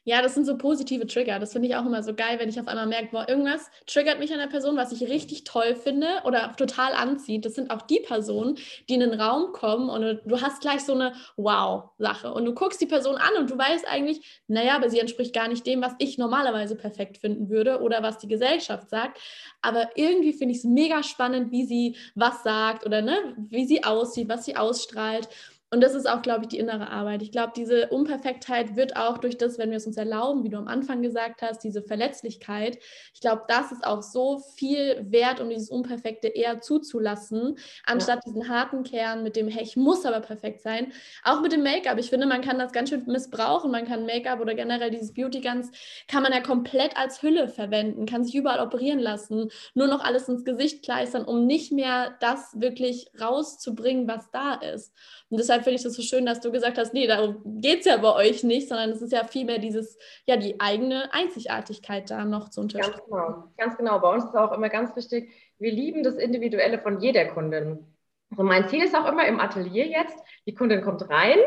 Ja, 0.08 0.22
das 0.22 0.36
sind 0.36 0.46
so 0.46 0.56
positive 0.56 1.08
Trigger. 1.08 1.40
Das 1.40 1.54
finde 1.54 1.68
ich 1.68 1.76
auch 1.76 1.86
immer 1.86 2.04
so 2.04 2.14
geil, 2.14 2.38
wenn 2.38 2.48
ich 2.48 2.60
auf 2.60 2.68
einmal 2.68 2.86
merke, 2.86 3.10
boah, 3.12 3.28
irgendwas 3.28 3.72
triggert 3.88 4.20
mich 4.20 4.32
an 4.32 4.38
der 4.38 4.46
Person, 4.46 4.78
was 4.78 4.92
ich 4.92 5.10
richtig 5.10 5.46
toll 5.46 5.76
finde 5.76 6.08
oder 6.26 6.56
total 6.56 6.94
anzieht. 6.94 7.44
Das 7.44 7.56
sind 7.56 7.72
auch 7.72 7.82
die 7.82 8.02
Personen, 8.02 8.56
die 8.88 8.94
in 8.94 9.00
den 9.00 9.20
Raum 9.20 9.52
kommen 9.52 9.90
und 9.90 10.22
du 10.24 10.42
hast 10.42 10.62
gleich 10.62 10.82
so 10.82 10.94
eine 10.94 11.14
Wow-Sache. 11.38 12.32
Und 12.32 12.46
du 12.46 12.54
guckst 12.54 12.80
die 12.82 12.86
Person 12.86 13.16
an 13.16 13.36
und 13.40 13.50
du 13.50 13.58
weißt 13.58 13.88
eigentlich, 13.88 14.44
naja, 14.48 14.76
aber 14.76 14.92
sie 14.92 15.00
entspricht 15.00 15.34
gar 15.34 15.48
nicht 15.48 15.66
dem, 15.66 15.82
was 15.82 15.94
ich 15.98 16.20
normalerweise 16.20 16.76
perfekt 16.76 17.18
finden 17.18 17.50
würde 17.50 17.82
oder 17.82 18.04
was 18.04 18.20
die 18.20 18.28
Gesellschaft 18.28 18.92
sagt. 18.92 19.20
Aber 19.64 19.90
irgendwie 19.96 20.34
finde 20.34 20.52
ich 20.52 20.60
es 20.60 20.66
mega 20.66 21.02
spannend, 21.02 21.52
wie 21.52 21.66
sie 21.66 21.96
was 22.14 22.44
sagt 22.44 22.86
oder 22.86 23.02
ne, 23.02 23.18
wie 23.50 23.66
sie 23.66 23.84
aussieht, 23.84 24.30
was 24.30 24.46
sie 24.46 24.56
ausstrahlt. 24.56 25.30
Und 25.72 25.82
das 25.82 25.96
ist 25.96 26.08
auch, 26.08 26.22
glaube 26.22 26.44
ich, 26.44 26.48
die 26.50 26.60
innere 26.60 26.90
Arbeit. 26.90 27.22
Ich 27.24 27.32
glaube, 27.32 27.54
diese 27.56 27.88
Unperfektheit 27.88 28.76
wird 28.76 28.96
auch 28.96 29.18
durch 29.18 29.38
das, 29.38 29.58
wenn 29.58 29.72
wir 29.72 29.78
es 29.78 29.88
uns 29.88 29.98
erlauben, 29.98 30.44
wie 30.44 30.50
du 30.50 30.58
am 30.58 30.68
Anfang 30.68 31.02
gesagt 31.02 31.42
hast, 31.42 31.64
diese 31.64 31.82
Verletzlichkeit. 31.82 32.78
Ich 33.14 33.20
glaube, 33.20 33.44
das 33.48 33.72
ist 33.72 33.86
auch 33.86 34.04
so 34.04 34.40
viel 34.56 35.06
wert, 35.10 35.42
um 35.42 35.50
dieses 35.50 35.70
Unperfekte 35.70 36.28
eher 36.28 36.62
zuzulassen, 36.62 37.58
anstatt 37.86 38.20
ja. 38.26 38.32
diesen 38.32 38.48
harten 38.48 38.84
Kern 38.84 39.24
mit 39.24 39.36
dem, 39.36 39.48
hey, 39.48 39.64
ich 39.64 39.76
muss 39.76 40.06
aber 40.06 40.20
perfekt 40.20 40.62
sein. 40.62 40.94
Auch 41.24 41.42
mit 41.42 41.52
dem 41.52 41.64
Make-up. 41.64 41.98
Ich 41.98 42.10
finde, 42.10 42.28
man 42.28 42.42
kann 42.42 42.60
das 42.60 42.72
ganz 42.72 42.90
schön 42.90 43.04
missbrauchen. 43.08 43.72
Man 43.72 43.86
kann 43.86 44.06
Make-up 44.06 44.40
oder 44.40 44.54
generell 44.54 44.92
dieses 44.92 45.14
Beauty-Guns, 45.14 45.72
kann 46.08 46.22
man 46.22 46.32
ja 46.32 46.42
komplett 46.42 46.96
als 46.96 47.24
Hülle 47.24 47.50
verwenden, 47.50 48.06
kann 48.06 48.24
sich 48.24 48.36
überall 48.36 48.60
operieren 48.60 49.00
lassen, 49.00 49.50
nur 49.74 49.88
noch 49.88 50.04
alles 50.04 50.30
ins 50.30 50.46
Gesicht 50.46 50.84
kleistern, 50.84 51.26
um 51.26 51.48
nicht 51.48 51.72
mehr 51.72 52.16
das 52.20 52.60
wirklich 52.60 53.08
rauszubringen, 53.20 54.08
was 54.08 54.30
da 54.32 54.54
ist. 54.54 54.94
Und 55.30 55.40
deshalb 55.40 55.55
finde 55.64 55.78
ich 55.78 55.84
das 55.84 55.94
so 55.94 56.02
schön, 56.02 56.26
dass 56.26 56.42
du 56.42 56.52
gesagt 56.52 56.78
hast, 56.78 56.94
nee, 56.94 57.08
darum 57.08 57.42
geht 57.62 57.80
es 57.80 57.86
ja 57.86 57.98
bei 57.98 58.14
euch 58.14 58.44
nicht, 58.44 58.68
sondern 58.68 58.90
es 58.90 59.02
ist 59.02 59.12
ja 59.12 59.24
vielmehr 59.24 59.60
dieses, 59.60 59.98
ja, 60.26 60.38
die 60.38 60.60
eigene 60.60 61.14
Einzigartigkeit 61.14 62.10
da 62.10 62.26
noch 62.26 62.50
zu 62.50 62.62
unterstützen. 62.62 63.10
Ganz 63.10 63.10
genau, 63.10 63.44
ganz 63.58 63.78
genau. 63.78 64.00
Bei 64.00 64.14
uns 64.14 64.26
ist 64.26 64.36
auch 64.36 64.52
immer 64.52 64.70
ganz 64.70 64.96
wichtig, 64.96 65.32
wir 65.60 65.72
lieben 65.72 66.04
das 66.04 66.16
Individuelle 66.16 66.80
von 66.80 67.00
jeder 67.00 67.26
Kundin. 67.26 67.86
Also 68.32 68.44
mein 68.44 68.68
Ziel 68.68 68.84
ist 68.84 68.96
auch 68.96 69.08
immer 69.08 69.26
im 69.28 69.40
Atelier 69.40 69.88
jetzt, 69.88 70.18
die 70.46 70.54
Kundin 70.54 70.82
kommt 70.82 71.10
rein 71.10 71.38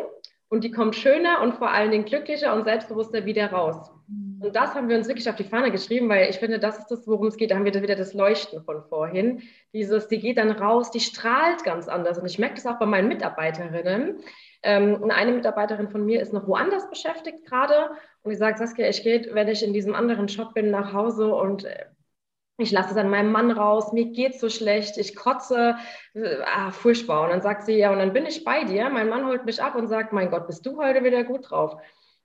und 0.49 0.65
die 0.65 0.71
kommt 0.71 0.97
schöner 0.97 1.43
und 1.43 1.55
vor 1.57 1.71
allen 1.71 1.91
Dingen 1.91 2.05
glücklicher 2.05 2.55
und 2.55 2.65
selbstbewusster 2.65 3.25
wieder 3.25 3.51
raus. 3.51 3.91
Mhm. 4.39 4.45
Und 4.47 4.57
das 4.57 4.75
haben 4.75 4.89
wir 4.89 4.97
uns 4.97 5.09
wirklich 5.09 5.29
auf 5.29 5.37
die 5.37 5.45
Fahne 5.45 5.71
geschrieben, 5.71 6.09
weil 6.09 6.31
ich 6.31 6.39
finde, 6.39 6.59
das 6.59 6.79
ist 6.79 6.89
das, 6.89 7.07
worum 7.07 7.27
es 7.27 7.37
geht. 7.37 7.51
Da 7.51 7.57
haben 7.57 7.65
wir 7.65 7.75
wieder 7.75 7.97
das 7.97 8.15
Leuchten 8.15 8.63
von 8.63 8.83
vorhin. 8.85 9.43
Dieses, 9.73 10.09
die 10.09 10.21
geht 10.21 10.39
dann 10.39 10.51
raus, 10.51 10.91
die 10.91 11.01
strahlt 11.01 11.65
ganz 11.65 11.89
anders. 11.89 12.19
Und 12.19 12.27
ich 12.27 12.39
merke 12.39 12.55
das 12.55 12.67
auch 12.67 12.79
bei 12.79 12.87
meinen 12.87 13.09
Mitarbeiterinnen. 13.09 14.21
Ähm, 14.63 15.11
eine 15.11 15.33
Mitarbeiterin 15.33 15.89
von 15.89 16.05
mir 16.05 16.21
ist 16.21 16.33
noch 16.33 16.49
woanders 16.49 16.89
beschäftigt 16.91 17.47
gerade 17.47 17.91
und 18.23 18.31
die 18.31 18.37
sagt, 18.37 18.59
Saskia, 18.59 18.89
ich 18.89 19.05
gehe, 19.05 19.29
wenn 19.33 19.47
ich 19.47 19.63
in 19.63 19.73
diesem 19.73 19.95
anderen 19.95 20.29
Shop 20.29 20.53
bin, 20.55 20.71
nach 20.71 20.93
Hause 20.93 21.33
und 21.33 21.65
äh, 21.65 21.85
ich 22.61 22.73
lasse 22.73 22.91
es 22.91 22.97
an 22.97 23.09
meinem 23.09 23.31
Mann 23.31 23.53
raus, 23.53 23.93
mir 23.93 24.07
geht 24.07 24.41
so 24.41 24.49
schlecht, 24.49 24.99
ich 24.99 25.15
kotze, 25.15 25.77
äh, 26.15 26.39
ah, 26.45 26.73
furchtbar. 26.73 27.25
Und 27.25 27.31
dann 27.31 27.41
sagt 27.41 27.65
sie, 27.65 27.75
ja, 27.75 27.93
und 27.93 27.99
dann 27.99 28.13
bin 28.13 28.27
ich 28.27 28.43
bei 28.43 28.65
dir. 28.65 28.91
Mein 28.91 29.09
Mann 29.09 29.27
holt 29.27 29.45
mich 29.45 29.63
ab 29.63 29.77
und 29.77 29.87
sagt, 29.87 30.13
mein 30.13 30.31
Gott, 30.31 30.49
bist 30.49 30.67
du 30.67 30.77
heute 30.77 31.05
wieder 31.05 31.23
gut 31.23 31.51
drauf. 31.51 31.77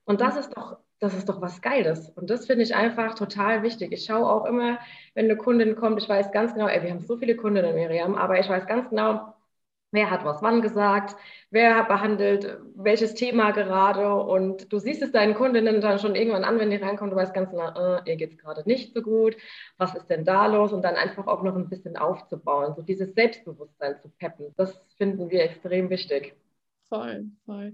Und 0.05 0.21
das 0.21 0.35
ist 0.35 0.49
doch, 0.57 0.77
das 0.99 1.13
ist 1.13 1.29
doch 1.29 1.41
was 1.41 1.61
Geiles. 1.61 2.09
Und 2.09 2.29
das 2.29 2.45
finde 2.45 2.63
ich 2.63 2.75
einfach 2.75 3.15
total 3.15 3.63
wichtig. 3.63 3.91
Ich 3.91 4.05
schaue 4.05 4.29
auch 4.29 4.45
immer, 4.45 4.79
wenn 5.13 5.25
eine 5.25 5.37
Kundin 5.37 5.75
kommt, 5.75 6.01
ich 6.01 6.09
weiß 6.09 6.31
ganz 6.31 6.53
genau, 6.53 6.67
ey, 6.67 6.81
wir 6.83 6.91
haben 6.91 7.01
so 7.01 7.17
viele 7.17 7.35
Kundinnen, 7.35 7.75
Miriam, 7.75 8.15
aber 8.15 8.39
ich 8.39 8.49
weiß 8.49 8.67
ganz 8.67 8.89
genau, 8.89 9.33
wer 9.91 10.09
hat 10.09 10.25
was 10.25 10.41
wann 10.41 10.61
gesagt, 10.61 11.15
wer 11.51 11.83
behandelt 11.85 12.57
welches 12.75 13.13
Thema 13.13 13.51
gerade. 13.51 14.13
Und 14.15 14.71
du 14.73 14.79
siehst 14.79 15.01
es 15.03 15.11
deinen 15.11 15.35
Kundinnen 15.35 15.81
dann 15.81 15.99
schon 15.99 16.15
irgendwann 16.15 16.43
an, 16.43 16.59
wenn 16.59 16.71
die 16.71 16.77
reinkommen, 16.77 17.11
du 17.11 17.17
weißt 17.17 17.33
ganz 17.33 17.51
genau, 17.51 17.69
äh, 17.75 18.01
ihr 18.09 18.15
geht 18.17 18.31
es 18.31 18.37
gerade 18.37 18.63
nicht 18.65 18.93
so 18.93 19.01
gut, 19.01 19.37
was 19.77 19.95
ist 19.95 20.07
denn 20.09 20.25
da 20.25 20.47
los? 20.47 20.73
Und 20.73 20.81
dann 20.81 20.95
einfach 20.95 21.27
auch 21.27 21.43
noch 21.43 21.55
ein 21.55 21.69
bisschen 21.69 21.95
aufzubauen, 21.95 22.73
so 22.75 22.81
dieses 22.81 23.13
Selbstbewusstsein 23.13 23.99
zu 24.01 24.09
peppen. 24.09 24.53
Das 24.57 24.75
finden 24.97 25.29
wir 25.29 25.43
extrem 25.43 25.89
wichtig. 25.89 26.35
Voll, 26.89 27.25
voll. 27.45 27.73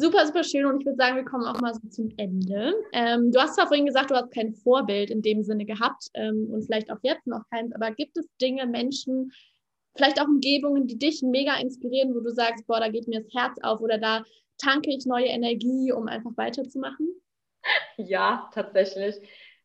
Super, 0.00 0.24
super 0.26 0.44
schön 0.44 0.64
und 0.64 0.78
ich 0.78 0.86
würde 0.86 0.96
sagen, 0.96 1.16
wir 1.16 1.24
kommen 1.24 1.44
auch 1.44 1.60
mal 1.60 1.74
so 1.74 1.80
zum 1.88 2.08
Ende. 2.18 2.72
Ähm, 2.92 3.32
du 3.32 3.40
hast 3.40 3.56
zwar 3.56 3.66
vorhin 3.66 3.84
gesagt, 3.84 4.12
du 4.12 4.14
hast 4.14 4.32
kein 4.32 4.54
Vorbild 4.54 5.10
in 5.10 5.22
dem 5.22 5.42
Sinne 5.42 5.64
gehabt 5.64 6.04
ähm, 6.14 6.48
und 6.52 6.62
vielleicht 6.62 6.92
auch 6.92 7.00
jetzt 7.02 7.26
noch 7.26 7.42
keins, 7.50 7.74
aber 7.74 7.90
gibt 7.90 8.16
es 8.16 8.28
Dinge, 8.40 8.64
Menschen, 8.68 9.32
vielleicht 9.96 10.20
auch 10.20 10.28
Umgebungen, 10.28 10.86
die 10.86 10.96
dich 10.96 11.20
mega 11.22 11.56
inspirieren, 11.58 12.14
wo 12.14 12.20
du 12.20 12.30
sagst, 12.30 12.64
boah, 12.68 12.78
da 12.78 12.88
geht 12.90 13.08
mir 13.08 13.22
das 13.22 13.34
Herz 13.34 13.58
auf 13.64 13.80
oder 13.80 13.98
da 13.98 14.22
tanke 14.58 14.90
ich 14.90 15.04
neue 15.04 15.26
Energie, 15.26 15.90
um 15.90 16.06
einfach 16.06 16.30
weiterzumachen? 16.36 17.08
Ja, 17.96 18.48
tatsächlich. 18.54 19.16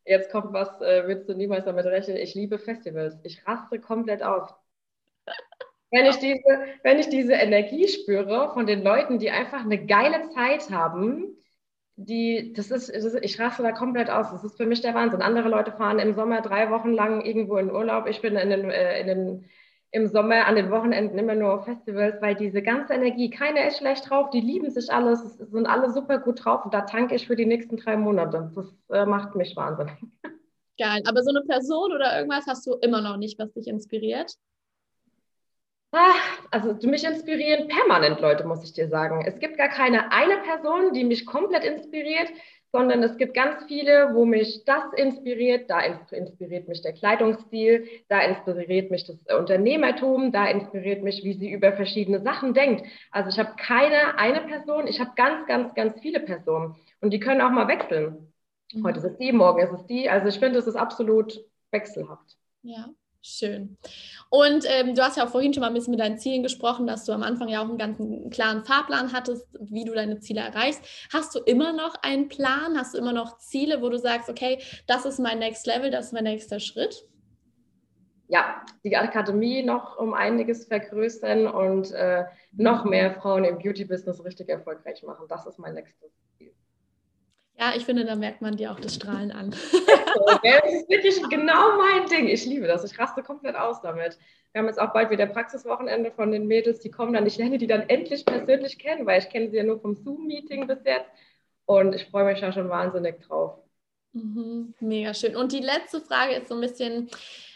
Jetzt 0.04 0.32
kommt 0.32 0.52
was, 0.52 0.80
äh, 0.80 1.06
würdest 1.06 1.28
du 1.28 1.34
niemals 1.34 1.64
damit 1.64 1.86
rechnen. 1.86 2.16
Ich 2.16 2.34
liebe 2.34 2.58
Festivals. 2.58 3.14
Ich 3.22 3.46
raste 3.46 3.78
komplett 3.78 4.24
auf. 4.24 4.52
Wenn 5.94 6.06
ich, 6.06 6.16
diese, 6.16 6.58
wenn 6.82 6.98
ich 6.98 7.08
diese 7.08 7.34
Energie 7.34 7.86
spüre 7.88 8.50
von 8.52 8.66
den 8.66 8.82
Leuten, 8.82 9.18
die 9.18 9.30
einfach 9.30 9.64
eine 9.64 9.86
geile 9.86 10.28
Zeit 10.30 10.70
haben, 10.70 11.36
die, 11.96 12.52
das 12.52 12.70
ist, 12.70 12.88
das 12.94 13.04
ist, 13.04 13.18
ich 13.22 13.38
raste 13.38 13.62
da 13.62 13.70
komplett 13.70 14.10
aus. 14.10 14.30
Das 14.32 14.42
ist 14.42 14.56
für 14.56 14.66
mich 14.66 14.80
der 14.80 14.94
Wahnsinn. 14.94 15.22
Andere 15.22 15.48
Leute 15.48 15.70
fahren 15.72 16.00
im 16.00 16.14
Sommer 16.14 16.40
drei 16.40 16.70
Wochen 16.70 16.92
lang 16.92 17.24
irgendwo 17.24 17.56
in 17.58 17.70
Urlaub. 17.70 18.08
Ich 18.08 18.20
bin 18.20 18.36
in 18.36 18.50
den, 18.50 18.70
äh, 18.70 19.00
in 19.00 19.06
den 19.06 19.44
im 19.92 20.08
Sommer 20.08 20.46
an 20.46 20.56
den 20.56 20.72
Wochenenden 20.72 21.20
immer 21.20 21.36
nur 21.36 21.54
auf 21.54 21.66
Festivals, 21.66 22.20
weil 22.20 22.34
diese 22.34 22.62
ganze 22.62 22.94
Energie, 22.94 23.30
keiner 23.30 23.68
ist 23.68 23.78
schlecht 23.78 24.10
drauf, 24.10 24.28
die 24.30 24.40
lieben 24.40 24.68
sich 24.68 24.92
alles, 24.92 25.38
sind 25.38 25.66
alle 25.68 25.92
super 25.92 26.18
gut 26.18 26.44
drauf 26.44 26.64
und 26.64 26.74
da 26.74 26.80
tanke 26.80 27.14
ich 27.14 27.28
für 27.28 27.36
die 27.36 27.46
nächsten 27.46 27.76
drei 27.76 27.96
Monate. 27.96 28.50
Das 28.56 28.74
äh, 28.90 29.06
macht 29.06 29.36
mich 29.36 29.54
wahnsinnig. 29.54 29.94
Geil, 30.80 31.00
aber 31.06 31.22
so 31.22 31.30
eine 31.30 31.42
Person 31.42 31.92
oder 31.92 32.16
irgendwas 32.16 32.44
hast 32.48 32.66
du 32.66 32.72
immer 32.82 33.00
noch 33.00 33.16
nicht, 33.16 33.38
was 33.38 33.52
dich 33.52 33.68
inspiriert? 33.68 34.34
Ah, 35.96 36.14
also 36.50 36.74
mich 36.88 37.04
inspirieren 37.04 37.68
permanent 37.68 38.20
Leute, 38.20 38.44
muss 38.44 38.64
ich 38.64 38.72
dir 38.72 38.88
sagen. 38.88 39.24
Es 39.24 39.38
gibt 39.38 39.56
gar 39.56 39.68
keine 39.68 40.10
eine 40.10 40.38
Person, 40.38 40.92
die 40.92 41.04
mich 41.04 41.24
komplett 41.24 41.62
inspiriert, 41.62 42.28
sondern 42.72 43.00
es 43.04 43.16
gibt 43.16 43.32
ganz 43.32 43.62
viele, 43.68 44.12
wo 44.12 44.24
mich 44.24 44.64
das 44.64 44.92
inspiriert. 44.96 45.70
Da 45.70 45.78
inspiriert 46.10 46.66
mich 46.66 46.82
der 46.82 46.94
Kleidungsstil, 46.94 47.86
da 48.08 48.22
inspiriert 48.22 48.90
mich 48.90 49.06
das 49.06 49.18
Unternehmertum, 49.38 50.32
da 50.32 50.46
inspiriert 50.48 51.04
mich, 51.04 51.22
wie 51.22 51.34
sie 51.34 51.52
über 51.52 51.72
verschiedene 51.72 52.20
Sachen 52.22 52.54
denkt. 52.54 52.84
Also 53.12 53.30
ich 53.30 53.38
habe 53.38 53.54
keine 53.56 54.18
eine 54.18 54.40
Person, 54.40 54.88
ich 54.88 54.98
habe 54.98 55.12
ganz, 55.14 55.46
ganz, 55.46 55.74
ganz 55.76 56.00
viele 56.00 56.18
Personen 56.18 56.74
und 57.00 57.10
die 57.10 57.20
können 57.20 57.40
auch 57.40 57.52
mal 57.52 57.68
wechseln. 57.68 58.32
Mhm. 58.72 58.84
Heute 58.84 58.98
ist 58.98 59.04
es 59.04 59.16
die, 59.18 59.30
morgen 59.30 59.60
ist 59.60 59.72
es 59.72 59.86
die. 59.86 60.10
Also 60.10 60.26
ich 60.26 60.40
finde, 60.40 60.58
es 60.58 60.66
ist 60.66 60.74
absolut 60.74 61.38
wechselhaft. 61.70 62.36
Ja. 62.62 62.88
Schön. 63.26 63.78
Und 64.28 64.66
ähm, 64.68 64.94
du 64.94 65.02
hast 65.02 65.16
ja 65.16 65.24
auch 65.24 65.30
vorhin 65.30 65.54
schon 65.54 65.62
mal 65.62 65.68
ein 65.68 65.74
bisschen 65.74 65.92
mit 65.92 66.00
deinen 66.00 66.18
Zielen 66.18 66.42
gesprochen, 66.42 66.86
dass 66.86 67.06
du 67.06 67.12
am 67.12 67.22
Anfang 67.22 67.48
ja 67.48 67.62
auch 67.62 67.68
einen 67.70 67.78
ganz 67.78 67.98
klaren 68.30 68.66
Fahrplan 68.66 69.14
hattest, 69.14 69.46
wie 69.58 69.86
du 69.86 69.94
deine 69.94 70.20
Ziele 70.20 70.42
erreichst. 70.42 70.84
Hast 71.10 71.34
du 71.34 71.38
immer 71.38 71.72
noch 71.72 71.94
einen 72.02 72.28
Plan? 72.28 72.76
Hast 72.76 72.92
du 72.92 72.98
immer 72.98 73.14
noch 73.14 73.38
Ziele, 73.38 73.80
wo 73.80 73.88
du 73.88 73.98
sagst, 73.98 74.28
okay, 74.28 74.58
das 74.86 75.06
ist 75.06 75.20
mein 75.20 75.38
Next 75.38 75.66
Level, 75.66 75.90
das 75.90 76.06
ist 76.06 76.12
mein 76.12 76.24
nächster 76.24 76.60
Schritt? 76.60 77.08
Ja, 78.28 78.62
die 78.84 78.94
Akademie 78.94 79.62
noch 79.62 79.96
um 79.98 80.12
einiges 80.12 80.66
vergrößern 80.66 81.46
und 81.46 81.92
äh, 81.92 82.24
noch 82.52 82.84
mehr 82.84 83.14
Frauen 83.14 83.44
im 83.44 83.56
Beauty-Business 83.56 84.22
richtig 84.22 84.50
erfolgreich 84.50 85.02
machen. 85.02 85.24
Das 85.30 85.46
ist 85.46 85.58
mein 85.58 85.72
nächstes. 85.72 86.12
Ja, 87.58 87.72
ich 87.76 87.84
finde, 87.84 88.04
da 88.04 88.16
merkt 88.16 88.42
man 88.42 88.56
dir 88.56 88.72
auch 88.72 88.80
das 88.80 88.96
Strahlen 88.96 89.30
an. 89.30 89.50
das 89.50 90.72
ist 90.72 90.88
wirklich 90.88 91.22
genau 91.28 91.76
mein 91.76 92.06
Ding. 92.08 92.26
Ich 92.28 92.44
liebe 92.44 92.66
das. 92.66 92.84
Ich 92.84 92.98
raste 92.98 93.22
komplett 93.22 93.54
aus 93.54 93.80
damit. 93.80 94.18
Wir 94.52 94.60
haben 94.60 94.66
jetzt 94.66 94.80
auch 94.80 94.92
bald 94.92 95.10
wieder 95.10 95.26
Praxiswochenende 95.26 96.10
von 96.10 96.32
den 96.32 96.46
Mädels, 96.46 96.80
die 96.80 96.90
kommen 96.90 97.12
dann. 97.12 97.26
Ich 97.26 97.38
lerne 97.38 97.58
die 97.58 97.66
dann 97.66 97.88
endlich 97.88 98.24
persönlich 98.24 98.78
kennen, 98.78 99.06
weil 99.06 99.20
ich 99.20 99.28
kenne 99.28 99.50
sie 99.50 99.56
ja 99.56 99.62
nur 99.64 99.80
vom 99.80 99.94
Zoom-Meeting 99.94 100.66
bis 100.66 100.78
jetzt. 100.84 101.10
Und 101.66 101.94
ich 101.94 102.06
freue 102.06 102.24
mich 102.24 102.40
da 102.40 102.52
schon 102.52 102.68
wahnsinnig 102.68 103.20
drauf. 103.20 103.58
Mhm, 104.12 104.74
mega 104.80 105.14
schön. 105.14 105.36
Und 105.36 105.52
die 105.52 105.60
letzte 105.60 106.00
Frage 106.00 106.34
ist 106.34 106.48
so 106.48 106.54
ein 106.54 106.60
bisschen, 106.60 107.10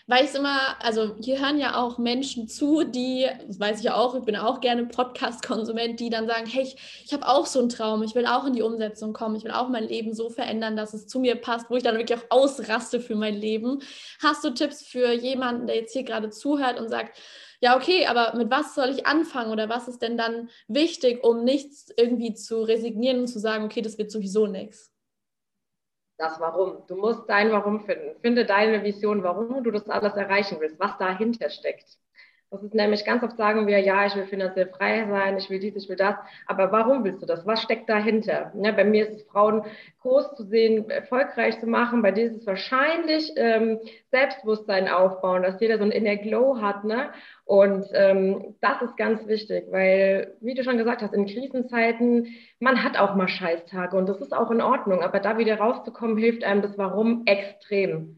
weil 0.09 0.25
ich 0.25 0.35
immer, 0.35 0.59
also 0.83 1.15
hier 1.21 1.39
hören 1.39 1.59
ja 1.59 1.77
auch 1.77 1.99
Menschen 1.99 2.49
zu, 2.49 2.83
die, 2.83 3.29
das 3.47 3.61
weiß 3.61 3.79
ich 3.79 3.85
ja 3.85 3.95
auch, 3.95 4.15
ich 4.15 4.25
bin 4.25 4.37
auch 4.37 4.61
gerne 4.61 4.87
Podcast-Konsument, 4.87 6.01
die 6.01 6.09
dann 6.09 6.27
sagen, 6.27 6.47
hey, 6.47 6.63
ich, 6.63 7.05
ich 7.05 7.13
habe 7.13 7.29
auch 7.29 7.45
so 7.45 7.61
einen 7.61 7.69
Traum, 7.69 8.03
ich 8.03 8.15
will 8.15 8.25
auch 8.27 8.47
in 8.47 8.55
die 8.55 8.63
Umsetzung 8.63 9.13
kommen, 9.13 9.37
ich 9.37 9.45
will 9.45 9.51
auch 9.51 9.69
mein 9.69 9.87
Leben 9.87 10.15
so 10.15 10.31
verändern, 10.31 10.77
dass 10.77 10.95
es 10.95 11.07
zu 11.07 11.21
mir 11.21 11.37
passt, 11.37 11.69
wo 11.69 11.77
ich 11.77 11.83
dann 11.83 11.99
wirklich 11.99 12.19
auch 12.19 12.25
ausraste 12.31 13.01
für 13.01 13.17
mein 13.17 13.35
Leben. 13.35 13.83
Hast 14.23 14.43
du 14.43 14.51
Tipps 14.51 14.83
für 14.83 15.13
jemanden, 15.13 15.67
der 15.67 15.77
jetzt 15.77 15.93
hier 15.93 16.05
gerade 16.05 16.31
zuhört 16.31 16.81
und 16.81 16.89
sagt, 16.89 17.19
ja, 17.61 17.77
okay, 17.77 18.07
aber 18.07 18.35
mit 18.35 18.51
was 18.51 18.75
soll 18.75 18.89
ich 18.89 19.07
anfangen 19.07 19.53
oder 19.53 19.69
was 19.69 19.89
ist 19.89 20.01
denn 20.01 20.17
dann 20.17 20.49
wichtig, 20.69 21.23
um 21.23 21.45
nichts 21.45 21.93
irgendwie 21.99 22.33
zu 22.33 22.63
resignieren 22.63 23.21
und 23.21 23.27
zu 23.27 23.41
sagen, 23.41 23.65
okay, 23.67 23.83
das 23.83 23.99
wird 23.99 24.11
sowieso 24.11 24.47
nichts? 24.47 24.91
Das 26.19 26.41
Warum. 26.41 26.85
Du 26.89 26.97
musst 26.97 27.29
dein 27.29 27.51
Warum 27.53 27.81
finden. 27.81 28.21
Finde 28.21 28.45
deine 28.45 28.83
Vision, 28.83 29.23
warum 29.23 29.63
du 29.65 29.71
das 29.71 29.89
alles 29.89 30.15
erreichen 30.15 30.59
willst, 30.61 30.79
was 30.79 30.99
dahinter 30.99 31.49
steckt. 31.49 31.97
Das 32.51 32.63
ist 32.63 32.73
nämlich 32.73 33.05
ganz 33.05 33.23
oft 33.23 33.37
sagen 33.37 33.67
wir, 33.67 33.79
ja, 33.79 34.07
ich 34.07 34.17
will 34.17 34.25
finanziell 34.25 34.69
frei 34.69 35.07
sein, 35.07 35.37
ich 35.37 35.51
will 35.51 35.59
dies, 35.59 35.77
ich 35.77 35.87
will 35.87 35.97
das. 35.97 36.17
Aber 36.47 36.73
warum 36.73 37.05
willst 37.05 37.21
du 37.21 37.27
das? 37.27 37.47
Was 37.47 37.61
steckt 37.61 37.91
dahinter? 37.91 38.53
Ja, 38.55 38.73
bei 38.73 38.85
mir 38.85 39.07
ist 39.07 39.17
es 39.17 39.23
Frauen 39.25 39.65
groß 40.01 40.35
zu 40.35 40.45
sehen, 40.45 40.89
erfolgreich 40.89 41.61
zu 41.61 41.67
machen. 41.67 42.01
Bei 42.01 42.11
dir 42.11 42.25
ist 42.25 42.37
es 42.37 42.47
wahrscheinlich 42.47 43.31
ähm, 43.37 43.81
Selbstbewusstsein 44.11 44.89
aufbauen, 44.89 45.43
dass 45.43 45.61
jeder 45.61 45.77
so 45.77 45.85
ein 45.85 45.91
Inner 45.91 46.17
Glow 46.17 46.59
hat. 46.63 46.85
Ne? 46.85 47.11
Und 47.45 47.87
ähm, 47.93 48.55
das 48.63 48.81
ist 48.81 48.97
ganz 48.97 49.27
wichtig, 49.27 49.67
weil, 49.71 50.35
wie 50.41 50.55
du 50.55 50.65
schon 50.65 50.79
gesagt 50.79 51.03
hast, 51.03 51.13
in 51.13 51.27
Krisenzeiten, 51.27 52.29
man 52.61 52.83
hat 52.83 52.99
auch 52.99 53.15
mal 53.15 53.29
Scheißtage 53.29 53.95
und 53.95 54.09
das 54.09 54.23
ist 54.23 54.33
auch 54.33 54.51
in 54.51 54.63
Ordnung. 54.63 55.03
Aber 55.03 55.21
da 55.21 55.37
wieder 55.37 55.59
rauszukommen, 55.59 56.17
hilft 56.17 56.45
einem 56.45 56.63
das 56.63 56.79
Warum 56.79 57.25
extrem. 57.27 58.18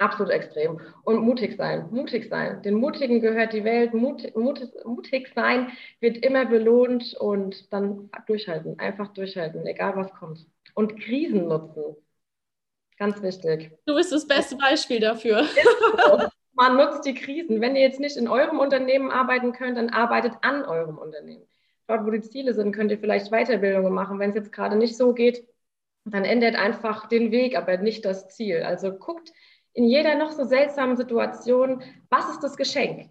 Absolut 0.00 0.32
extrem. 0.32 0.80
Und 1.04 1.20
mutig 1.20 1.58
sein, 1.58 1.86
mutig 1.90 2.30
sein. 2.30 2.62
Den 2.62 2.74
Mutigen 2.74 3.20
gehört 3.20 3.52
die 3.52 3.64
Welt. 3.64 3.92
Mut, 3.92 4.34
mutig, 4.34 4.70
mutig 4.86 5.30
sein 5.34 5.72
wird 6.00 6.24
immer 6.24 6.46
belohnt 6.46 7.14
und 7.20 7.70
dann 7.70 8.08
durchhalten, 8.26 8.78
einfach 8.78 9.08
durchhalten, 9.12 9.66
egal 9.66 9.94
was 9.96 10.10
kommt. 10.14 10.46
Und 10.74 10.98
Krisen 10.98 11.48
nutzen. 11.48 11.96
Ganz 12.96 13.20
wichtig. 13.20 13.72
Du 13.84 13.94
bist 13.94 14.10
das 14.10 14.26
beste 14.26 14.56
Beispiel 14.56 15.00
dafür. 15.00 15.44
Man 16.54 16.78
nutzt 16.78 17.04
die 17.04 17.14
Krisen. 17.14 17.60
Wenn 17.60 17.76
ihr 17.76 17.82
jetzt 17.82 18.00
nicht 18.00 18.16
in 18.16 18.26
eurem 18.26 18.58
Unternehmen 18.58 19.10
arbeiten 19.10 19.52
könnt, 19.52 19.76
dann 19.76 19.90
arbeitet 19.90 20.32
an 20.40 20.64
eurem 20.64 20.96
Unternehmen. 20.96 21.44
Dort, 21.86 22.06
wo 22.06 22.10
die 22.10 22.22
Ziele 22.22 22.54
sind, 22.54 22.72
könnt 22.72 22.90
ihr 22.90 22.98
vielleicht 22.98 23.30
Weiterbildungen 23.30 23.92
machen. 23.92 24.18
Wenn 24.18 24.30
es 24.30 24.36
jetzt 24.36 24.52
gerade 24.52 24.76
nicht 24.76 24.96
so 24.96 25.12
geht, 25.12 25.46
dann 26.06 26.24
ändert 26.24 26.56
einfach 26.56 27.06
den 27.06 27.30
Weg, 27.30 27.56
aber 27.56 27.76
nicht 27.76 28.04
das 28.06 28.28
Ziel. 28.28 28.62
Also 28.62 28.92
guckt, 28.92 29.32
in 29.74 29.84
jeder 29.84 30.16
noch 30.16 30.32
so 30.32 30.44
seltsamen 30.44 30.96
Situation, 30.96 31.82
was 32.08 32.28
ist 32.30 32.40
das 32.40 32.56
Geschenk? 32.56 33.08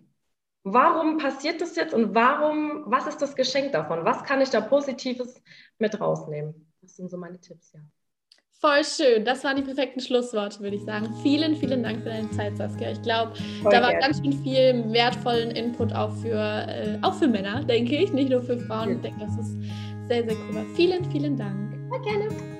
Warum 0.63 1.17
passiert 1.17 1.61
das 1.61 1.75
jetzt 1.75 1.93
und 1.93 2.13
warum, 2.13 2.83
was 2.85 3.07
ist 3.07 3.21
das 3.21 3.35
Geschenk 3.35 3.71
davon? 3.71 4.03
Was 4.03 4.23
kann 4.23 4.41
ich 4.41 4.49
da 4.49 4.61
Positives 4.61 5.41
mit 5.77 5.99
rausnehmen? 5.99 6.69
Das 6.81 6.95
sind 6.95 7.09
so 7.09 7.17
meine 7.17 7.39
Tipps, 7.39 7.71
ja. 7.73 7.79
Voll 8.59 8.83
schön. 8.83 9.23
Das 9.23 9.45
waren 9.45 9.55
die 9.55 9.61
perfekten 9.61 10.01
Schlussworte, 10.01 10.59
würde 10.59 10.75
ich 10.75 10.83
sagen. 10.83 11.07
Vielen, 11.23 11.55
vielen 11.55 11.81
Dank 11.81 11.99
für 11.99 12.09
deine 12.09 12.29
Zeit, 12.31 12.57
Saskia. 12.57 12.91
Ich 12.91 13.01
glaube, 13.01 13.31
da 13.63 13.81
war 13.81 13.93
ganz 13.99 14.17
schön 14.17 14.33
viel 14.43 14.83
wertvollen 14.91 15.51
Input 15.51 15.93
auch 15.93 16.11
für, 16.17 16.35
äh, 16.67 16.97
auch 17.01 17.13
für 17.13 17.29
Männer, 17.29 17.63
denke 17.63 17.95
ich, 17.95 18.11
nicht 18.11 18.29
nur 18.29 18.41
für 18.41 18.59
Frauen. 18.59 18.97
Ich 18.97 19.01
denke, 19.01 19.21
das 19.21 19.37
ist 19.37 19.55
sehr, 20.09 20.27
sehr 20.27 20.35
cool. 20.35 20.65
Vielen, 20.75 21.09
vielen 21.09 21.37
Dank. 21.37 21.73
Sehr 21.89 21.99
gerne. 22.01 22.58